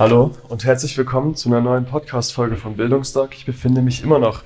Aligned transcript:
Hallo 0.00 0.30
und 0.48 0.64
herzlich 0.64 0.96
willkommen 0.96 1.34
zu 1.34 1.50
einer 1.50 1.60
neuen 1.60 1.84
Podcast-Folge 1.84 2.56
von 2.56 2.74
Bildungsdoc. 2.74 3.34
Ich 3.34 3.44
befinde 3.44 3.82
mich 3.82 4.02
immer 4.02 4.18
noch 4.18 4.42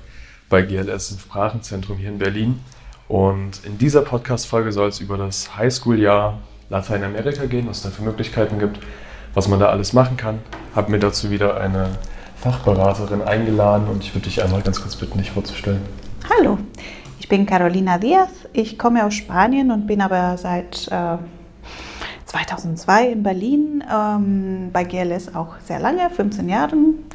bei 0.49 0.61
GLS 0.61 1.11
im 1.11 1.19
Sprachenzentrum 1.19 1.97
hier 1.97 2.09
in 2.09 2.17
Berlin. 2.17 2.59
Und 3.07 3.63
in 3.63 3.77
dieser 3.77 4.01
Podcast-Folge 4.01 4.73
soll 4.73 4.89
es 4.89 4.99
über 4.99 5.15
das 5.15 5.55
Highschool-Jahr 5.55 6.39
Lateinamerika 6.69 7.45
gehen, 7.45 7.69
was 7.69 7.77
es 7.77 7.83
da 7.83 7.89
für 7.91 8.03
Möglichkeiten 8.03 8.59
gibt, 8.59 8.79
was 9.33 9.47
man 9.47 9.61
da 9.61 9.69
alles 9.69 9.93
machen 9.93 10.17
kann. 10.17 10.39
Habe 10.75 10.91
mir 10.91 10.99
dazu 10.99 11.31
wieder 11.31 11.55
eine 11.55 11.87
Fachberaterin 12.35 13.21
eingeladen 13.21 13.87
und 13.87 14.03
ich 14.03 14.13
würde 14.13 14.25
dich 14.25 14.43
einmal 14.43 14.61
ganz 14.61 14.81
kurz 14.81 14.97
bitten, 14.97 15.19
dich 15.19 15.31
vorzustellen. 15.31 15.83
Hallo, 16.37 16.57
ich 17.17 17.29
bin 17.29 17.45
Carolina 17.45 17.97
Diaz. 17.97 18.27
Ich 18.51 18.77
komme 18.77 19.05
aus 19.05 19.13
Spanien 19.13 19.71
und 19.71 19.87
bin 19.87 20.01
aber 20.01 20.37
seit 20.37 20.89
äh, 20.89 21.15
2002 22.25 23.09
in 23.09 23.23
Berlin, 23.23 23.83
ähm, 23.91 24.69
bei 24.73 24.83
GLS 24.83 25.35
auch 25.35 25.55
sehr 25.65 25.79
lange, 25.79 26.09
15 26.09 26.49
Jahren 26.49 27.05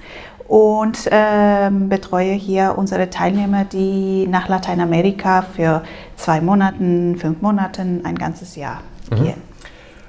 und 0.48 1.08
ähm, 1.10 1.88
betreue 1.88 2.32
hier 2.32 2.74
unsere 2.76 3.10
Teilnehmer, 3.10 3.64
die 3.64 4.26
nach 4.26 4.48
Lateinamerika 4.48 5.42
für 5.42 5.82
zwei 6.16 6.40
Monate, 6.40 6.78
fünf 7.16 7.40
Monate, 7.40 7.82
ein 7.82 8.16
ganzes 8.16 8.56
Jahr 8.56 8.80
mhm. 9.10 9.16
gehen. 9.16 9.42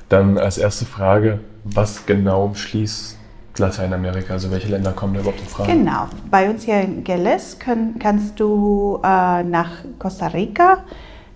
Dann 0.10 0.38
als 0.38 0.58
erste 0.58 0.86
Frage, 0.86 1.40
was 1.64 2.06
genau 2.06 2.46
umschließt 2.46 3.18
Lateinamerika? 3.58 4.34
Also 4.34 4.52
welche 4.52 4.70
Länder 4.70 4.92
kommen 4.94 5.14
da 5.14 5.22
überhaupt 5.22 5.42
in 5.42 5.48
Frage? 5.48 5.72
Genau, 5.74 6.08
bei 6.30 6.50
uns 6.50 6.64
hier 6.64 6.82
in 6.82 7.04
GLS 7.04 7.60
können, 7.60 8.00
kannst 8.00 8.40
du 8.40 9.00
äh, 9.04 9.44
nach 9.44 9.70
Costa 10.00 10.28
Rica, 10.28 10.80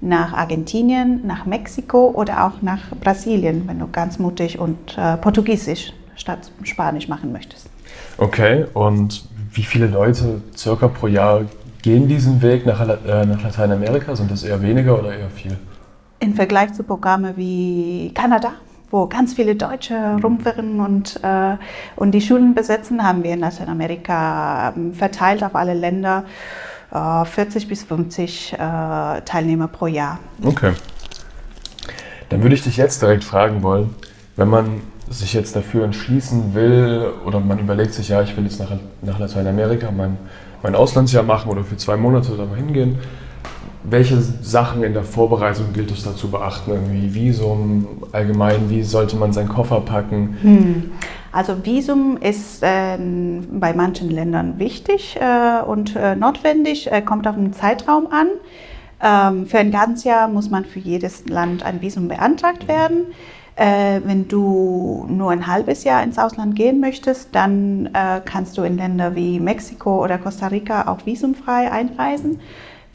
nach 0.01 0.33
Argentinien, 0.33 1.25
nach 1.25 1.45
Mexiko 1.45 2.11
oder 2.11 2.45
auch 2.45 2.61
nach 2.61 2.81
Brasilien, 3.01 3.67
wenn 3.67 3.79
du 3.79 3.88
ganz 3.91 4.19
mutig 4.19 4.59
und 4.59 4.97
äh, 4.97 5.17
Portugiesisch 5.17 5.93
statt 6.15 6.52
Spanisch 6.63 7.07
machen 7.07 7.31
möchtest. 7.31 7.69
Okay, 8.17 8.65
und 8.73 9.25
wie 9.52 9.63
viele 9.63 9.87
Leute 9.87 10.41
circa 10.55 10.87
pro 10.87 11.07
Jahr 11.07 11.41
gehen 11.81 12.07
diesen 12.07 12.41
Weg 12.41 12.65
nach, 12.65 12.81
äh, 12.81 13.25
nach 13.25 13.43
Lateinamerika? 13.43 14.15
Sind 14.15 14.31
das 14.31 14.43
eher 14.43 14.61
weniger 14.61 14.99
oder 14.99 15.15
eher 15.15 15.29
viel? 15.29 15.57
Im 16.19 16.33
Vergleich 16.33 16.73
zu 16.73 16.83
Programmen 16.83 17.35
wie 17.35 18.11
Kanada, 18.13 18.53
wo 18.89 19.07
ganz 19.07 19.33
viele 19.33 19.55
Deutsche 19.55 20.17
rumwirren 20.23 20.80
und, 20.80 21.19
äh, 21.23 21.57
und 21.95 22.11
die 22.11 22.21
Schulen 22.21 22.55
besetzen, 22.55 23.03
haben 23.03 23.23
wir 23.23 23.33
in 23.33 23.39
Lateinamerika 23.39 24.73
ähm, 24.75 24.93
verteilt 24.93 25.43
auf 25.43 25.55
alle 25.55 25.73
Länder 25.73 26.23
40 27.25 27.63
äh, 27.63 27.67
bis 27.67 27.83
50 27.83 28.53
äh, 28.53 28.57
Teilnehmer 28.57 29.67
pro 29.67 29.88
Jahr. 29.88 30.19
Okay. 30.43 30.73
Dann 32.29 32.41
würde 32.41 32.55
ich 32.55 32.63
dich 32.63 32.77
jetzt 32.77 33.02
direkt 33.02 33.23
fragen 33.23 33.61
wollen, 33.63 33.93
wenn 34.35 34.49
man 34.49 34.81
sich 35.09 35.33
jetzt 35.33 35.55
dafür 35.55 35.85
entschließen 35.85 36.55
will 36.55 37.13
oder 37.25 37.39
man 37.39 37.59
überlegt 37.59 37.93
sich, 37.93 38.09
ja, 38.09 38.21
ich 38.21 38.35
will 38.35 38.45
jetzt 38.45 38.59
nach, 38.59 38.71
nach 39.02 39.19
Lateinamerika 39.19 39.91
mein, 39.91 40.17
mein 40.63 40.75
Auslandsjahr 40.75 41.23
machen 41.23 41.52
oder 41.52 41.63
für 41.63 41.77
zwei 41.77 41.95
Monate 41.95 42.31
da 42.35 42.45
mal 42.45 42.55
hingehen, 42.55 42.97
welche 43.83 44.19
Sachen 44.19 44.83
in 44.83 44.93
der 44.93 45.03
Vorbereitung 45.03 45.73
gilt 45.73 45.91
es 45.91 46.03
da 46.03 46.15
zu 46.15 46.30
beachten? 46.30 46.71
Irgendwie 46.71 47.13
Visum, 47.13 47.87
allgemein, 48.11 48.70
wie 48.70 48.81
sollte 48.81 49.15
man 49.15 49.31
seinen 49.31 49.49
Koffer 49.49 49.81
packen? 49.81 50.37
Hm. 50.41 50.91
Also 51.35 51.65
Visum 51.65 52.15
ist 52.15 52.63
äh, 52.63 52.97
bei 52.97 53.73
manchen 53.73 54.09
Ländern 54.09 54.57
wichtig 54.57 55.17
äh, 55.19 55.61
und 55.61 55.93
äh, 55.97 56.15
notwendig, 56.15 56.89
kommt 57.03 57.27
auf 57.27 57.35
den 57.35 57.51
Zeitraum 57.51 58.07
an. 58.07 58.27
Ähm, 59.03 59.45
für 59.45 59.59
ein 59.59 59.69
ganzes 59.69 60.05
Jahr 60.05 60.29
muss 60.29 60.49
man 60.49 60.63
für 60.63 60.79
jedes 60.79 61.27
Land 61.27 61.65
ein 61.65 61.81
Visum 61.81 62.07
beantragt 62.07 62.69
werden. 62.69 63.07
Äh, 63.57 63.99
wenn 64.05 64.29
du 64.29 65.05
nur 65.09 65.31
ein 65.31 65.45
halbes 65.45 65.83
Jahr 65.83 66.03
ins 66.03 66.17
Ausland 66.17 66.55
gehen 66.55 66.79
möchtest, 66.79 67.35
dann 67.35 67.89
äh, 67.93 68.21
kannst 68.23 68.57
du 68.57 68.63
in 68.63 68.77
Länder 68.77 69.15
wie 69.15 69.41
Mexiko 69.41 70.02
oder 70.02 70.17
Costa 70.17 70.47
Rica 70.47 70.87
auch 70.87 71.05
visumfrei 71.05 71.69
einreisen. 71.69 72.39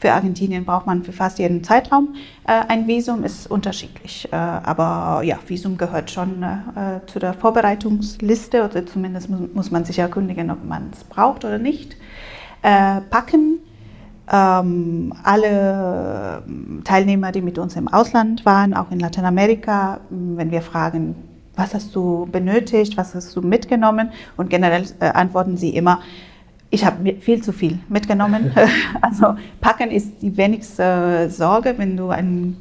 Für 0.01 0.13
Argentinien 0.13 0.65
braucht 0.65 0.87
man 0.87 1.03
für 1.03 1.11
fast 1.11 1.37
jeden 1.37 1.63
Zeitraum 1.63 2.15
äh, 2.47 2.53
ein 2.67 2.87
Visum, 2.87 3.23
ist 3.23 3.45
unterschiedlich. 3.45 4.27
Äh, 4.31 4.35
aber 4.35 5.21
ja, 5.23 5.37
Visum 5.45 5.77
gehört 5.77 6.09
schon 6.09 6.41
äh, 6.41 7.05
zu 7.05 7.19
der 7.19 7.35
Vorbereitungsliste 7.35 8.65
oder 8.65 8.83
zumindest 8.83 9.29
muss, 9.29 9.69
man 9.69 9.85
sich 9.85 9.99
erkundigen, 9.99 10.49
ob 10.49 10.65
man 10.65 10.89
es 10.91 11.03
braucht 11.03 11.45
oder 11.45 11.59
nicht. 11.59 11.95
Packen. 12.61 13.59
Ähm, 14.31 15.13
alle 15.23 16.43
Teilnehmer, 16.83 17.31
die 17.31 17.41
mit 17.41 17.57
uns 17.57 17.75
im 17.75 17.87
Ausland 17.87 18.45
waren, 18.45 18.75
auch 18.75 18.91
in 18.91 18.99
Lateinamerika, 18.99 19.99
wenn 20.09 20.51
wir 20.51 20.61
fragen, 20.61 21.15
was 21.55 21.73
hast 21.73 21.95
du 21.95 22.27
benötigt, 22.31 22.97
was 22.97 23.13
hast 23.15 23.35
du 23.35 23.41
mitgenommen 23.41 24.11
und 24.37 24.49
generell 24.49 24.85
äh, 24.99 25.05
antworten 25.05 25.57
sie 25.57 25.69
immer, 25.69 26.01
ich 26.71 26.85
habe 26.85 27.13
viel 27.19 27.43
zu 27.43 27.51
viel 27.51 27.77
mitgenommen. 27.89 28.51
also 29.01 29.35
packen 29.59 29.91
ist 29.91 30.21
die 30.21 30.35
wenigste 30.35 31.29
Sorge, 31.29 31.75
wenn 31.77 31.95
du 31.95 32.09
einen 32.09 32.57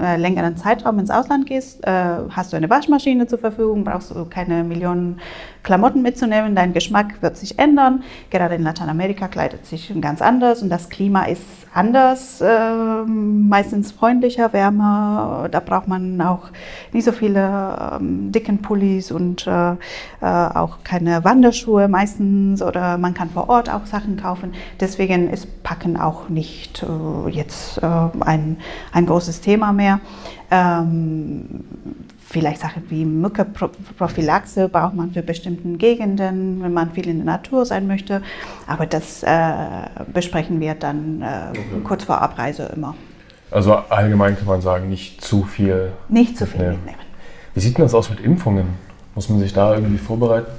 äh, 0.00 0.16
längeren 0.16 0.56
Zeitraum 0.56 0.98
ins 0.98 1.10
Ausland 1.10 1.46
gehst, 1.46 1.86
äh, 1.86 1.90
hast 2.30 2.52
du 2.52 2.56
eine 2.56 2.68
Waschmaschine 2.68 3.26
zur 3.26 3.38
Verfügung, 3.38 3.84
brauchst 3.84 4.10
du 4.10 4.24
keine 4.26 4.64
Millionen 4.64 5.20
Klamotten 5.62 6.02
mitzunehmen. 6.02 6.54
Dein 6.54 6.72
Geschmack 6.72 7.22
wird 7.22 7.36
sich 7.36 7.58
ändern. 7.58 8.02
Gerade 8.30 8.56
in 8.56 8.62
Lateinamerika 8.62 9.28
kleidet 9.28 9.64
sich 9.64 9.92
ganz 10.00 10.20
anders 10.20 10.62
und 10.62 10.68
das 10.70 10.88
Klima 10.88 11.24
ist 11.24 11.42
anders, 11.72 12.40
äh, 12.40 13.04
meistens 13.06 13.92
freundlicher, 13.92 14.52
wärmer. 14.52 15.48
Da 15.50 15.60
braucht 15.60 15.88
man 15.88 16.20
auch 16.20 16.48
nicht 16.92 17.04
so 17.04 17.12
viele 17.12 17.98
ähm, 18.00 18.32
dicken 18.32 18.58
Pullis 18.58 19.10
und 19.10 19.46
äh, 19.46 19.72
äh, 19.72 19.76
auch 20.20 20.78
keine 20.84 21.24
Wanderschuhe 21.24 21.88
meistens 21.88 22.60
oder 22.60 22.98
man 22.98 23.14
kann 23.14 23.30
vor 23.30 23.48
Ort 23.48 23.72
auch 23.72 23.86
Sachen 23.86 24.16
kaufen. 24.16 24.52
Deswegen 24.80 25.30
ist 25.30 25.62
Packen 25.62 25.96
auch 25.96 26.28
nicht 26.28 26.82
äh, 26.82 27.30
jetzt 27.30 27.78
äh, 27.82 27.86
ein, 28.20 28.58
ein 28.92 29.06
großes 29.06 29.40
Thema 29.40 29.61
mehr. 29.70 30.00
Ähm, 30.50 31.64
vielleicht 32.32 32.60
Sachen 32.62 32.84
wie 32.88 33.04
Mückeprophylaxe 33.04 34.68
braucht 34.68 34.94
man 34.94 35.12
für 35.12 35.22
bestimmte 35.22 35.68
Gegenden, 35.78 36.62
wenn 36.62 36.72
man 36.72 36.90
viel 36.90 37.08
in 37.08 37.18
der 37.18 37.26
Natur 37.26 37.64
sein 37.66 37.86
möchte. 37.86 38.22
Aber 38.66 38.86
das 38.86 39.22
äh, 39.22 39.28
besprechen 40.12 40.58
wir 40.58 40.74
dann 40.74 41.22
äh, 41.22 41.50
okay. 41.50 41.60
kurz 41.84 42.04
vor 42.04 42.20
Abreise 42.20 42.70
immer. 42.74 42.94
Also 43.50 43.74
allgemein 43.74 44.36
kann 44.36 44.46
man 44.46 44.62
sagen, 44.62 44.88
nicht 44.88 45.20
zu 45.20 45.44
viel. 45.44 45.92
Nicht 46.08 46.38
zu 46.38 46.46
viel 46.46 46.60
mitnehmen. 46.60 46.78
mitnehmen. 46.84 46.98
Wie 47.54 47.60
sieht 47.60 47.76
denn 47.76 47.84
das 47.84 47.94
aus 47.94 48.08
mit 48.08 48.20
Impfungen? 48.20 48.66
Muss 49.14 49.28
man 49.28 49.38
sich 49.40 49.52
da 49.52 49.74
irgendwie 49.74 49.98
vorbereiten? 49.98 50.50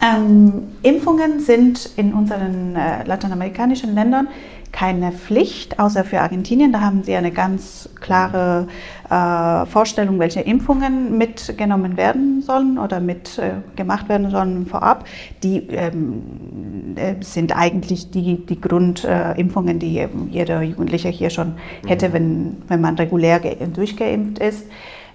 Ähm, 0.00 0.68
Impfungen 0.82 1.40
sind 1.40 1.90
in 1.96 2.12
unseren 2.12 2.76
äh, 2.76 3.04
lateinamerikanischen 3.04 3.94
Ländern 3.94 4.28
keine 4.74 5.12
Pflicht, 5.12 5.78
außer 5.78 6.02
für 6.02 6.20
Argentinien. 6.20 6.72
Da 6.72 6.80
haben 6.80 7.04
sie 7.04 7.14
eine 7.14 7.30
ganz 7.30 7.88
klare 8.00 8.66
äh, 9.08 9.66
Vorstellung, 9.66 10.18
welche 10.18 10.40
Impfungen 10.40 11.16
mitgenommen 11.16 11.96
werden 11.96 12.42
sollen 12.42 12.76
oder 12.78 12.98
mit 12.98 13.38
äh, 13.38 13.52
gemacht 13.76 14.08
werden 14.08 14.30
sollen 14.30 14.66
vorab. 14.66 15.04
Die 15.44 15.58
ähm, 15.68 16.96
äh, 16.96 17.14
sind 17.20 17.56
eigentlich 17.56 18.10
die, 18.10 18.44
die 18.44 18.60
Grundimpfungen, 18.60 19.78
die 19.78 20.08
jeder 20.30 20.62
Jugendliche 20.62 21.08
hier 21.08 21.30
schon 21.30 21.52
hätte, 21.86 22.08
mhm. 22.08 22.12
wenn, 22.12 22.56
wenn 22.66 22.80
man 22.80 22.96
regulär 22.96 23.38
durchgeimpft 23.38 24.40
ist. 24.40 24.66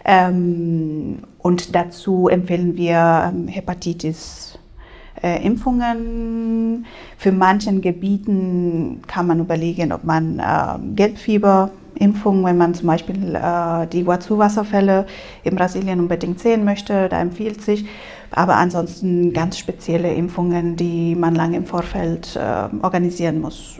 Ähm, 0.06 1.20
und 1.40 1.76
dazu 1.76 2.30
empfehlen 2.30 2.78
wir 2.78 3.34
ähm, 3.34 3.50
Hepatitis 3.50 4.59
äh, 5.24 5.46
Impfungen. 5.46 6.86
Für 7.18 7.32
manchen 7.32 7.82
Gebieten 7.82 9.02
kann 9.08 9.28
man 9.28 9.40
überlegen, 9.40 9.92
ob 9.92 10.04
man 10.04 10.40
äh, 10.40 10.96
Gelbfieber 10.96 11.72
Impfung, 11.96 12.46
wenn 12.46 12.58
man 12.58 12.74
zum 12.74 12.88
Beispiel 12.88 13.36
äh, 13.36 13.88
die 13.88 14.04
Guazu-Wasserfälle 14.04 15.06
in 15.44 15.56
Brasilien 15.56 16.00
unbedingt 16.00 16.40
sehen 16.40 16.64
möchte, 16.64 17.10
da 17.10 17.20
empfiehlt 17.20 17.62
sich. 17.62 17.86
Aber 18.32 18.56
ansonsten 18.56 19.34
ganz 19.34 19.58
spezielle 19.58 20.14
Impfungen, 20.14 20.76
die 20.76 21.16
man 21.16 21.36
lange 21.36 21.58
im 21.58 21.66
Vorfeld 21.66 22.36
äh, 22.36 22.76
organisieren 22.84 23.42
muss, 23.42 23.80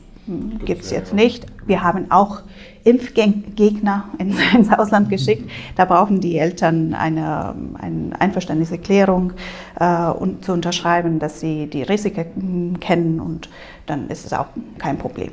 gibt 0.66 0.84
es 0.84 0.92
jetzt 0.92 1.14
nicht. 1.14 1.46
Wir 1.66 1.84
haben 1.84 2.12
auch 2.12 2.42
Impfgegner 2.90 4.06
ins 4.18 4.72
Ausland 4.72 5.10
geschickt. 5.10 5.50
Da 5.76 5.86
brauchen 5.86 6.20
die 6.20 6.38
Eltern 6.38 6.94
eine, 6.94 7.56
eine 7.80 8.20
Einverständniserklärung 8.20 9.34
äh, 9.80 10.10
und 10.10 10.44
zu 10.44 10.54
unterschreiben, 10.54 11.20
dass 11.20 11.40
sie 11.40 11.68
die 11.68 11.84
Risiken 11.84 12.80
kennen 12.80 13.20
und 13.20 13.50
dann 13.86 14.10
ist 14.10 14.26
es 14.26 14.34
auch 14.34 14.48
kein 14.78 14.98
Problem. 14.98 15.32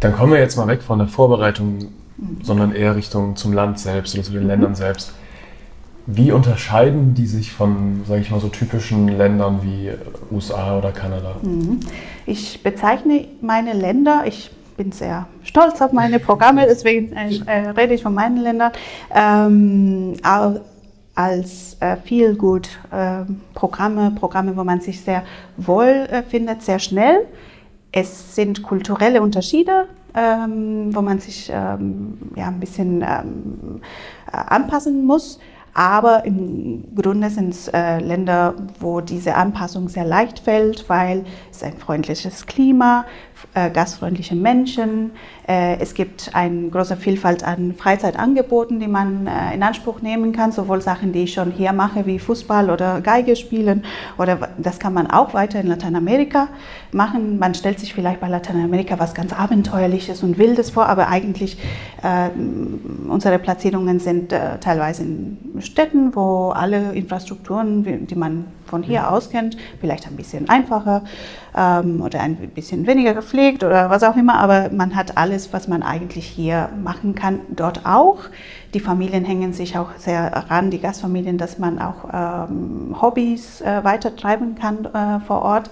Dann 0.00 0.14
kommen 0.14 0.32
wir 0.32 0.38
jetzt 0.38 0.56
mal 0.56 0.66
weg 0.66 0.82
von 0.82 0.98
der 0.98 1.08
Vorbereitung, 1.08 1.78
mhm. 2.16 2.38
sondern 2.42 2.74
eher 2.74 2.96
Richtung 2.96 3.36
zum 3.36 3.52
Land 3.52 3.78
selbst 3.78 4.14
oder 4.14 4.22
zu 4.22 4.32
den 4.32 4.42
mhm. 4.42 4.48
Ländern 4.48 4.74
selbst. 4.74 5.14
Wie 6.06 6.32
unterscheiden 6.32 7.14
die 7.14 7.26
sich 7.26 7.52
von, 7.52 8.02
sage 8.06 8.20
ich 8.20 8.30
mal, 8.30 8.38
so 8.38 8.48
typischen 8.48 9.08
Ländern 9.08 9.60
wie 9.62 9.90
USA 10.30 10.76
oder 10.76 10.92
Kanada? 10.92 11.36
Mhm. 11.42 11.80
Ich 12.26 12.62
bezeichne 12.62 13.26
meine 13.40 13.72
Länder, 13.72 14.24
ich 14.26 14.50
bin 14.76 14.92
sehr 14.92 15.26
stolz 15.42 15.80
auf 15.80 15.92
meine 15.92 16.18
Programme, 16.18 16.66
deswegen 16.68 17.12
äh, 17.12 17.68
rede 17.70 17.94
ich 17.94 18.02
von 18.02 18.14
meinen 18.14 18.38
Ländern, 18.38 18.72
ähm, 19.14 20.14
als 21.14 21.76
äh, 21.80 21.96
viel 21.96 22.34
gut 22.34 22.68
äh, 22.90 23.24
Programme, 23.54 24.10
Programme, 24.10 24.56
wo 24.56 24.64
man 24.64 24.80
sich 24.80 25.00
sehr 25.00 25.22
wohl 25.56 26.06
äh, 26.10 26.22
findet, 26.22 26.62
sehr 26.62 26.78
schnell. 26.78 27.26
Es 27.92 28.34
sind 28.34 28.62
kulturelle 28.64 29.22
Unterschiede, 29.22 29.86
ähm, 30.14 30.94
wo 30.94 31.02
man 31.02 31.20
sich 31.20 31.50
ähm, 31.52 32.18
ja, 32.34 32.48
ein 32.48 32.58
bisschen 32.58 33.02
ähm, 33.02 33.80
äh, 34.32 34.36
anpassen 34.36 35.04
muss. 35.04 35.38
Aber 35.76 36.24
im 36.24 36.84
Grunde 36.94 37.30
sind 37.30 37.50
es 37.50 37.66
äh, 37.68 37.98
Länder, 37.98 38.54
wo 38.78 39.00
diese 39.00 39.34
Anpassung 39.34 39.88
sehr 39.88 40.04
leicht 40.04 40.38
fällt, 40.38 40.88
weil 40.88 41.24
es 41.56 41.62
ein 41.62 41.76
freundliches 41.78 42.46
Klima, 42.46 43.04
äh, 43.54 43.70
gastfreundliche 43.70 44.34
Menschen. 44.34 45.12
Äh, 45.46 45.78
es 45.78 45.94
gibt 45.94 46.30
eine 46.34 46.68
große 46.70 46.96
Vielfalt 46.96 47.44
an 47.44 47.74
Freizeitangeboten, 47.74 48.80
die 48.80 48.88
man 48.88 49.26
äh, 49.26 49.54
in 49.54 49.62
Anspruch 49.62 50.00
nehmen 50.00 50.32
kann, 50.32 50.52
sowohl 50.52 50.80
Sachen, 50.80 51.12
die 51.12 51.24
ich 51.24 51.34
schon 51.34 51.50
hier 51.50 51.72
mache, 51.72 52.06
wie 52.06 52.18
Fußball 52.18 52.70
oder 52.70 53.00
Geige 53.00 53.36
spielen, 53.36 53.84
oder 54.18 54.48
das 54.58 54.78
kann 54.78 54.94
man 54.94 55.08
auch 55.08 55.34
weiter 55.34 55.60
in 55.60 55.66
Lateinamerika 55.66 56.48
machen. 56.92 57.38
Man 57.38 57.54
stellt 57.54 57.78
sich 57.78 57.94
vielleicht 57.94 58.20
bei 58.20 58.28
Lateinamerika 58.28 58.98
was 58.98 59.14
ganz 59.14 59.32
Abenteuerliches 59.32 60.22
und 60.22 60.38
Wildes 60.38 60.70
vor, 60.70 60.86
aber 60.86 61.08
eigentlich 61.08 61.58
äh, 62.02 62.30
unsere 63.08 63.38
Platzierungen 63.38 64.00
sind 64.00 64.34
teilweise 64.60 65.02
in 65.02 65.60
Städten, 65.60 66.14
wo 66.14 66.50
alle 66.50 66.92
Infrastrukturen, 66.92 68.06
die 68.06 68.14
man 68.14 68.46
von 68.66 68.82
hier 68.82 69.10
aus 69.10 69.30
kennt, 69.30 69.56
vielleicht 69.80 70.06
ein 70.06 70.16
bisschen 70.16 70.48
einfacher 70.48 71.04
ähm, 71.56 72.00
oder 72.02 72.20
ein 72.20 72.36
bisschen 72.36 72.86
weniger 72.86 73.14
gepflegt 73.14 73.64
oder 73.64 73.90
was 73.90 74.02
auch 74.02 74.16
immer, 74.16 74.36
aber 74.36 74.70
man 74.70 74.94
hat 74.94 75.16
alles, 75.16 75.52
was 75.52 75.68
man 75.68 75.82
eigentlich 75.82 76.26
hier 76.26 76.70
machen 76.82 77.14
kann, 77.14 77.40
dort 77.50 77.86
auch. 77.86 78.18
Die 78.74 78.80
Familien 78.80 79.24
hängen 79.24 79.52
sich 79.52 79.78
auch 79.78 79.90
sehr 79.98 80.32
ran, 80.48 80.70
die 80.70 80.80
Gastfamilien, 80.80 81.38
dass 81.38 81.58
man 81.58 81.78
auch 81.78 82.08
ähm, 82.12 82.96
Hobbys 83.00 83.60
äh, 83.60 83.84
weitertreiben 83.84 84.56
kann 84.56 84.84
äh, 84.86 85.20
vor 85.24 85.42
Ort. 85.42 85.70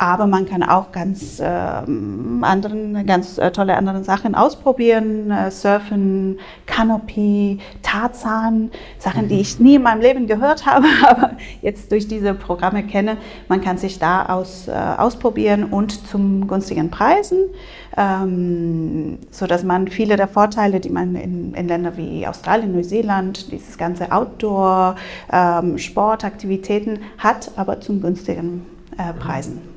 Aber 0.00 0.26
man 0.26 0.46
kann 0.46 0.62
auch 0.62 0.92
ganz 0.92 1.40
äh, 1.40 1.44
anderen, 1.44 3.04
ganz 3.04 3.36
äh, 3.36 3.50
tolle 3.50 3.76
andere 3.76 4.02
Sachen 4.02 4.34
ausprobieren. 4.34 5.30
Äh, 5.30 5.50
Surfen, 5.50 6.38
Canopy, 6.64 7.58
Tarzan, 7.82 8.70
Sachen, 8.98 9.28
die 9.28 9.34
mhm. 9.34 9.40
ich 9.42 9.60
nie 9.60 9.74
in 9.74 9.82
meinem 9.82 10.00
Leben 10.00 10.26
gehört 10.26 10.64
habe, 10.64 10.86
aber 11.06 11.32
jetzt 11.60 11.92
durch 11.92 12.08
diese 12.08 12.32
Programme 12.32 12.82
kenne. 12.82 13.18
Man 13.48 13.60
kann 13.60 13.76
sich 13.76 13.98
da 13.98 14.24
aus, 14.24 14.68
äh, 14.68 14.72
ausprobieren 14.72 15.64
und 15.64 16.06
zum 16.06 16.48
günstigen 16.48 16.90
Preisen, 16.90 17.50
ähm, 17.94 19.18
so 19.30 19.46
dass 19.46 19.64
man 19.64 19.88
viele 19.88 20.16
der 20.16 20.28
Vorteile, 20.28 20.80
die 20.80 20.88
man 20.88 21.14
in, 21.14 21.52
in 21.52 21.68
Ländern 21.68 21.98
wie 21.98 22.26
Australien, 22.26 22.72
Neuseeland, 22.72 23.52
dieses 23.52 23.76
ganze 23.76 24.10
Outdoor, 24.12 24.96
ähm, 25.30 25.76
Sportaktivitäten 25.76 27.00
hat, 27.18 27.50
aber 27.56 27.82
zum 27.82 28.00
günstigen 28.00 28.64
äh, 28.96 29.12
Preisen. 29.12 29.69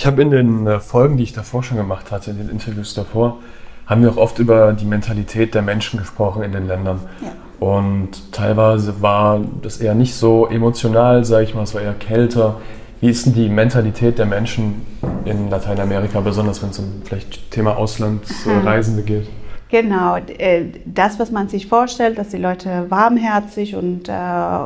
Ich 0.00 0.06
habe 0.06 0.22
in 0.22 0.30
den 0.30 0.66
äh, 0.66 0.80
Folgen, 0.80 1.18
die 1.18 1.24
ich 1.24 1.34
davor 1.34 1.62
schon 1.62 1.76
gemacht 1.76 2.10
hatte, 2.10 2.30
in 2.30 2.38
den 2.38 2.48
Interviews 2.48 2.94
davor, 2.94 3.36
haben 3.84 4.00
wir 4.00 4.10
auch 4.10 4.16
oft 4.16 4.38
über 4.38 4.72
die 4.72 4.86
Mentalität 4.86 5.54
der 5.54 5.60
Menschen 5.60 5.98
gesprochen 5.98 6.42
in 6.42 6.52
den 6.52 6.66
Ländern. 6.66 7.00
Ja. 7.20 7.32
Und 7.58 8.32
teilweise 8.32 9.02
war 9.02 9.42
das 9.60 9.76
eher 9.76 9.94
nicht 9.94 10.14
so 10.14 10.46
emotional, 10.46 11.26
sage 11.26 11.44
ich 11.44 11.54
mal, 11.54 11.64
es 11.64 11.74
war 11.74 11.82
eher 11.82 11.92
kälter. 11.92 12.62
Wie 13.02 13.10
ist 13.10 13.26
denn 13.26 13.34
die 13.34 13.50
Mentalität 13.50 14.18
der 14.18 14.24
Menschen 14.24 14.86
in 15.26 15.50
Lateinamerika, 15.50 16.20
besonders 16.20 16.62
wenn 16.62 16.70
es 16.70 16.78
um 16.78 17.02
vielleicht 17.04 17.50
Thema 17.50 17.76
Auslandsreisende 17.76 19.02
geht? 19.02 19.28
Genau, 19.68 20.16
äh, 20.16 20.64
das, 20.86 21.18
was 21.18 21.30
man 21.30 21.50
sich 21.50 21.66
vorstellt, 21.66 22.16
dass 22.16 22.30
die 22.30 22.38
Leute 22.38 22.86
warmherzig 22.88 23.76
und, 23.76 24.08
äh, 24.08 24.12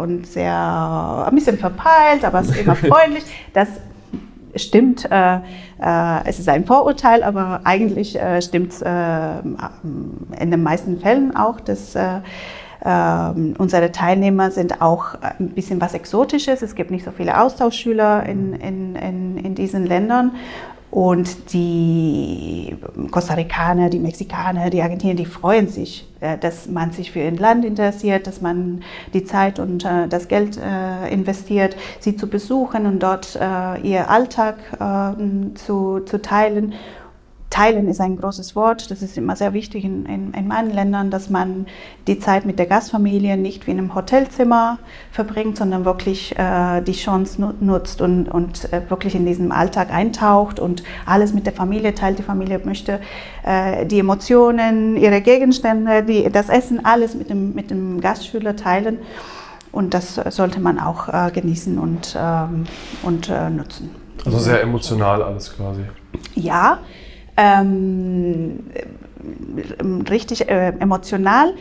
und 0.01 0.29
sehr 0.29 1.27
ein 1.27 1.35
bisschen 1.35 1.59
verpeilt, 1.59 2.25
aber 2.25 2.45
immer 2.57 2.77
freundlich, 2.77 3.25
das 3.53 3.67
stimmt, 4.57 5.09
äh, 5.11 5.37
äh, 5.37 5.41
es 6.27 6.39
ist 6.39 6.49
ein 6.49 6.65
Vorurteil, 6.65 7.23
aber 7.23 7.61
eigentlich 7.65 8.21
äh, 8.21 8.41
stimmt 8.43 8.73
es 8.73 8.83
äh, 8.83 9.39
in 10.41 10.51
den 10.51 10.63
meisten 10.63 10.99
Fällen 11.01 11.37
auch, 11.37 11.61
dass 11.61 11.95
äh, 11.95 12.21
ähm, 12.87 13.55
unsere 13.57 13.93
Teilnehmer 13.93 14.51
sind 14.51 14.83
auch 14.83 15.15
ein 15.21 15.51
bisschen 15.51 15.81
was 15.81 15.95
Exotisches. 15.95 16.61
Es 16.61 16.75
gibt 16.75 16.91
nicht 16.91 17.05
so 17.05 17.13
viele 17.13 17.41
Austauschschüler 17.41 18.25
in, 18.27 18.53
in, 18.55 18.95
in, 18.97 19.39
in 19.39 19.55
diesen 19.55 19.87
Ländern. 19.87 20.33
Und 20.95 21.53
die 21.53 22.77
Costa 23.11 23.35
Ricaner, 23.35 23.91
die 23.91 23.99
Mexikaner, 23.99 24.71
die 24.71 24.81
Argentinier, 24.81 25.17
die 25.17 25.27
freuen 25.27 25.67
sich, 25.67 26.07
äh, 26.21 26.39
dass 26.39 26.69
man 26.69 26.93
sich 26.93 27.11
für 27.11 27.19
ihr 27.19 27.33
Land 27.33 27.65
interessiert, 27.65 28.29
dass 28.29 28.41
man 28.41 28.85
die 29.13 29.25
Zeit 29.25 29.59
und 29.59 29.85
äh, 29.85 30.07
das 30.07 30.29
Geld 30.29 30.57
äh, 30.57 31.13
investiert, 31.13 31.75
sie 31.99 32.15
zu 32.17 32.29
besuchen 32.29 32.87
und 32.87 33.03
dort 33.03 33.35
ihr 33.83 34.09
Alltag 34.09 34.57
zu, 35.55 36.01
zu 36.01 36.23
teilen 36.23 36.75
Teilen 37.55 37.87
ist 37.87 38.01
ein 38.01 38.17
großes 38.17 38.57
Wort. 38.57 38.91
Das 38.91 39.01
ist 39.01 39.17
immer 39.17 39.37
sehr 39.37 39.53
wichtig 39.53 39.85
in, 39.85 40.07
in, 40.07 40.35
in, 40.35 40.49
meinen 40.49 40.73
Ländern, 40.73 41.13
dass 41.13 41.31
man 41.31 41.67
die 42.09 42.19
Zeit 42.19 42.47
mit 42.47 42.59
der 42.59 42.67
Gastfamilie 42.67 43.37
nicht 43.37 43.69
wie 43.69 43.71
in 43.71 43.79
einem 43.79 43.95
Hotelzimmer 43.95 44.79
verbringt, 45.13 45.57
sondern 45.57 45.85
wirklich 45.85 46.37
äh, 46.37 46.81
die 46.81 46.95
Chance 46.95 47.55
nutzt 47.61 48.01
und, 48.01 48.29
und 48.29 48.73
äh, 48.73 48.83
wirklich 48.91 49.15
in 49.15 49.25
diesen 49.25 49.53
Alltag 49.53 49.93
eintaucht 49.93 50.59
und 50.59 50.83
alles 51.07 51.33
mit 51.33 51.47
der 51.47 51.53
Familie 51.53 51.95
teilt. 51.95 52.19
Die 52.19 52.25
Familie 52.25 52.61
möchte 52.65 52.99
äh, 53.45 53.87
die 53.87 54.01
Emotionen, 54.01 54.97
ihre 54.97 55.21
Gegenstände, 55.21 56.03
die, 56.03 56.29
das 56.33 56.49
Essen, 56.49 56.85
alles 56.85 57.15
mit 57.15 57.31
dem, 57.31 57.55
mit 57.55 57.71
dem 57.71 58.01
Gastschüler 58.01 58.57
teilen. 58.57 58.99
Und 59.71 59.95
das 59.95 60.17
sollte 60.17 60.59
man 60.59 60.81
auch 60.81 61.09
äh, 61.09 61.31
genießen 61.31 61.79
und, 61.79 62.17
ähm, 62.19 62.65
und 63.05 63.29
äh, 63.29 63.49
nutzen. 63.49 63.91
Also 64.25 64.39
sehr 64.39 64.61
emotional 64.61 65.23
alles 65.23 65.55
quasi. 65.55 65.83
Ja, 66.35 66.79
ähm, 67.37 68.61
richtig 70.09 70.49
äh, 70.49 70.69
emotional. 70.79 71.55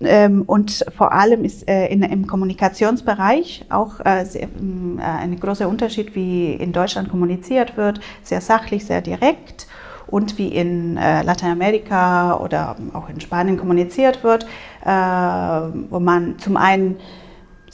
Ähm, 0.00 0.42
und 0.46 0.84
vor 0.94 1.12
allem 1.12 1.44
ist 1.44 1.66
äh, 1.68 1.86
in, 1.86 2.02
im 2.02 2.26
Kommunikationsbereich 2.26 3.64
auch 3.70 4.04
äh, 4.04 4.24
sehr, 4.24 4.42
äh, 4.42 5.02
ein 5.02 5.40
großer 5.40 5.66
Unterschied, 5.68 6.14
wie 6.14 6.52
in 6.52 6.72
Deutschland 6.72 7.08
kommuniziert 7.08 7.78
wird, 7.78 8.00
sehr 8.22 8.42
sachlich, 8.42 8.84
sehr 8.84 9.00
direkt 9.00 9.66
und 10.06 10.36
wie 10.36 10.48
in 10.48 10.98
äh, 10.98 11.22
Lateinamerika 11.22 12.36
oder 12.36 12.76
auch 12.92 13.08
in 13.08 13.20
Spanien 13.20 13.56
kommuniziert 13.56 14.22
wird, 14.22 14.44
äh, 14.84 14.88
wo 14.88 15.98
man 15.98 16.38
zum 16.38 16.58
einen 16.58 16.96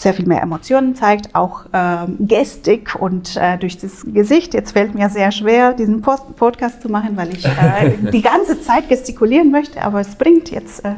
sehr 0.02 0.14
viel 0.14 0.26
mehr 0.26 0.42
Emotionen 0.42 0.94
zeigt, 0.94 1.34
auch 1.34 1.64
ähm, 1.72 2.16
Gestik 2.20 2.96
und 2.98 3.36
äh, 3.36 3.56
durch 3.58 3.78
das 3.78 4.04
Gesicht. 4.06 4.54
Jetzt 4.54 4.72
fällt 4.72 4.94
mir 4.94 5.08
sehr 5.08 5.30
schwer, 5.32 5.72
diesen 5.72 6.02
Post 6.02 6.36
Podcast 6.36 6.82
zu 6.82 6.88
machen, 6.88 7.16
weil 7.16 7.32
ich 7.32 7.44
äh, 7.44 7.92
die 8.12 8.22
ganze 8.22 8.60
Zeit 8.60 8.88
gestikulieren 8.88 9.50
möchte, 9.50 9.82
aber 9.82 10.00
es 10.00 10.14
bringt 10.16 10.50
jetzt 10.50 10.84
äh, 10.84 10.94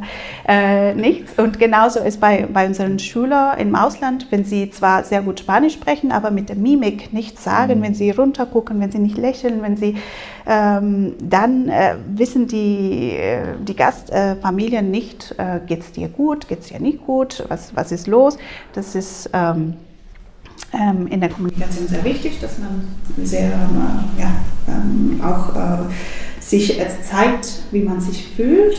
äh, 0.49 0.95
nichts. 0.95 1.39
Und 1.39 1.59
genauso 1.59 2.01
ist 2.01 2.21
bei, 2.21 2.47
bei 2.53 2.67
unseren 2.67 2.99
Schülern 2.99 3.59
im 3.59 3.75
Ausland, 3.77 4.27
wenn 4.31 4.45
sie 4.45 4.71
zwar 4.71 5.05
sehr 5.05 5.23
gut 5.23 5.41
Spanisch 5.41 5.75
sprechen, 5.75 6.11
aber 6.11 6.31
mit 6.31 6.49
der 6.49 6.57
Mimik 6.57 7.13
nichts 7.13 7.45
sagen, 7.45 7.79
mhm. 7.79 7.83
wenn 7.83 7.95
sie 7.95 8.11
runtergucken, 8.11 8.81
wenn 8.81 8.91
sie 8.91 8.99
nicht 8.99 9.19
lächeln, 9.19 9.63
wenn 9.63 9.77
sie 9.77 9.97
ähm, 10.47 11.15
dann 11.21 11.69
äh, 11.69 11.97
wissen 12.15 12.47
die, 12.47 13.13
äh, 13.13 13.55
die 13.67 13.75
Gastfamilien 13.75 14.91
nicht, 14.91 15.35
äh, 15.39 15.61
geht 15.67 15.81
es 15.81 15.93
dir 15.93 16.09
gut, 16.09 16.49
geht 16.49 16.61
es 16.61 16.69
dir 16.69 16.81
nicht 16.81 17.05
gut, 17.07 17.45
was, 17.49 17.75
was 17.75 17.93
ist 17.93 18.07
los. 18.07 18.37
Das 18.75 18.95
ist 18.95 19.31
ähm, 19.33 19.75
ähm, 20.73 21.07
in 21.07 21.21
der 21.21 21.31
Kommunikation 21.31 21.89
sehr 21.89 22.05
wichtig, 22.05 22.41
dass 22.41 22.59
man 22.59 22.85
sehr 23.25 23.49
äh, 23.49 24.21
ja, 24.21 24.35
ähm, 24.69 25.21
auch 25.23 25.55
äh, 25.57 25.79
sich 26.41 26.79
zeigt, 27.09 27.63
wie 27.71 27.83
man 27.83 28.01
sich 28.01 28.27
fühlt. 28.37 28.79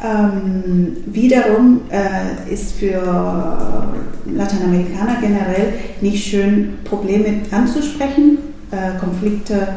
Ähm, 0.00 0.96
wiederum 1.06 1.80
äh, 1.90 2.52
ist 2.52 2.74
für 2.74 3.92
Lateinamerikaner 4.26 5.16
generell 5.20 5.72
nicht 6.00 6.24
schön, 6.24 6.78
Probleme 6.84 7.40
anzusprechen, 7.50 8.38
äh, 8.70 8.96
Konflikte 8.98 9.76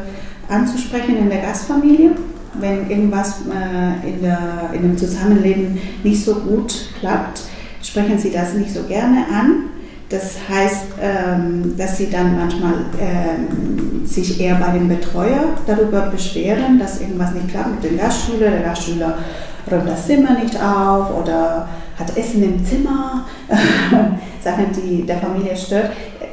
anzusprechen 0.52 1.16
in 1.16 1.30
der 1.30 1.40
Gastfamilie. 1.40 2.10
Wenn 2.54 2.90
irgendwas 2.90 3.40
äh, 3.50 4.08
in, 4.08 4.22
der, 4.22 4.70
in 4.74 4.82
dem 4.82 4.98
Zusammenleben 4.98 5.78
nicht 6.04 6.22
so 6.22 6.34
gut 6.34 6.90
klappt, 7.00 7.42
sprechen 7.82 8.18
sie 8.18 8.30
das 8.30 8.54
nicht 8.54 8.72
so 8.72 8.82
gerne 8.82 9.24
an. 9.32 9.70
Das 10.10 10.36
heißt, 10.46 10.86
ähm, 11.00 11.74
dass 11.78 11.96
sie 11.96 12.10
dann 12.10 12.36
manchmal 12.36 12.74
ähm, 13.00 14.06
sich 14.06 14.38
eher 14.38 14.56
bei 14.56 14.72
dem 14.72 14.86
Betreuer 14.86 15.44
darüber 15.66 16.02
beschweren, 16.02 16.78
dass 16.78 17.00
irgendwas 17.00 17.32
nicht 17.32 17.48
klappt 17.48 17.82
mit 17.82 17.90
dem 17.90 17.98
Gastschüler. 17.98 18.50
Der 18.50 18.60
Gastschüler 18.60 19.16
räumt 19.70 19.88
das 19.88 20.06
Zimmer 20.06 20.38
nicht 20.38 20.54
auf 20.62 21.18
oder 21.18 21.66
hat 21.98 22.16
Essen 22.16 22.42
im 22.42 22.64
Zimmer, 22.64 23.24
Sachen, 24.44 24.66
die 24.76 25.06
der 25.06 25.16
Familie 25.16 25.56
stört. 25.56 25.92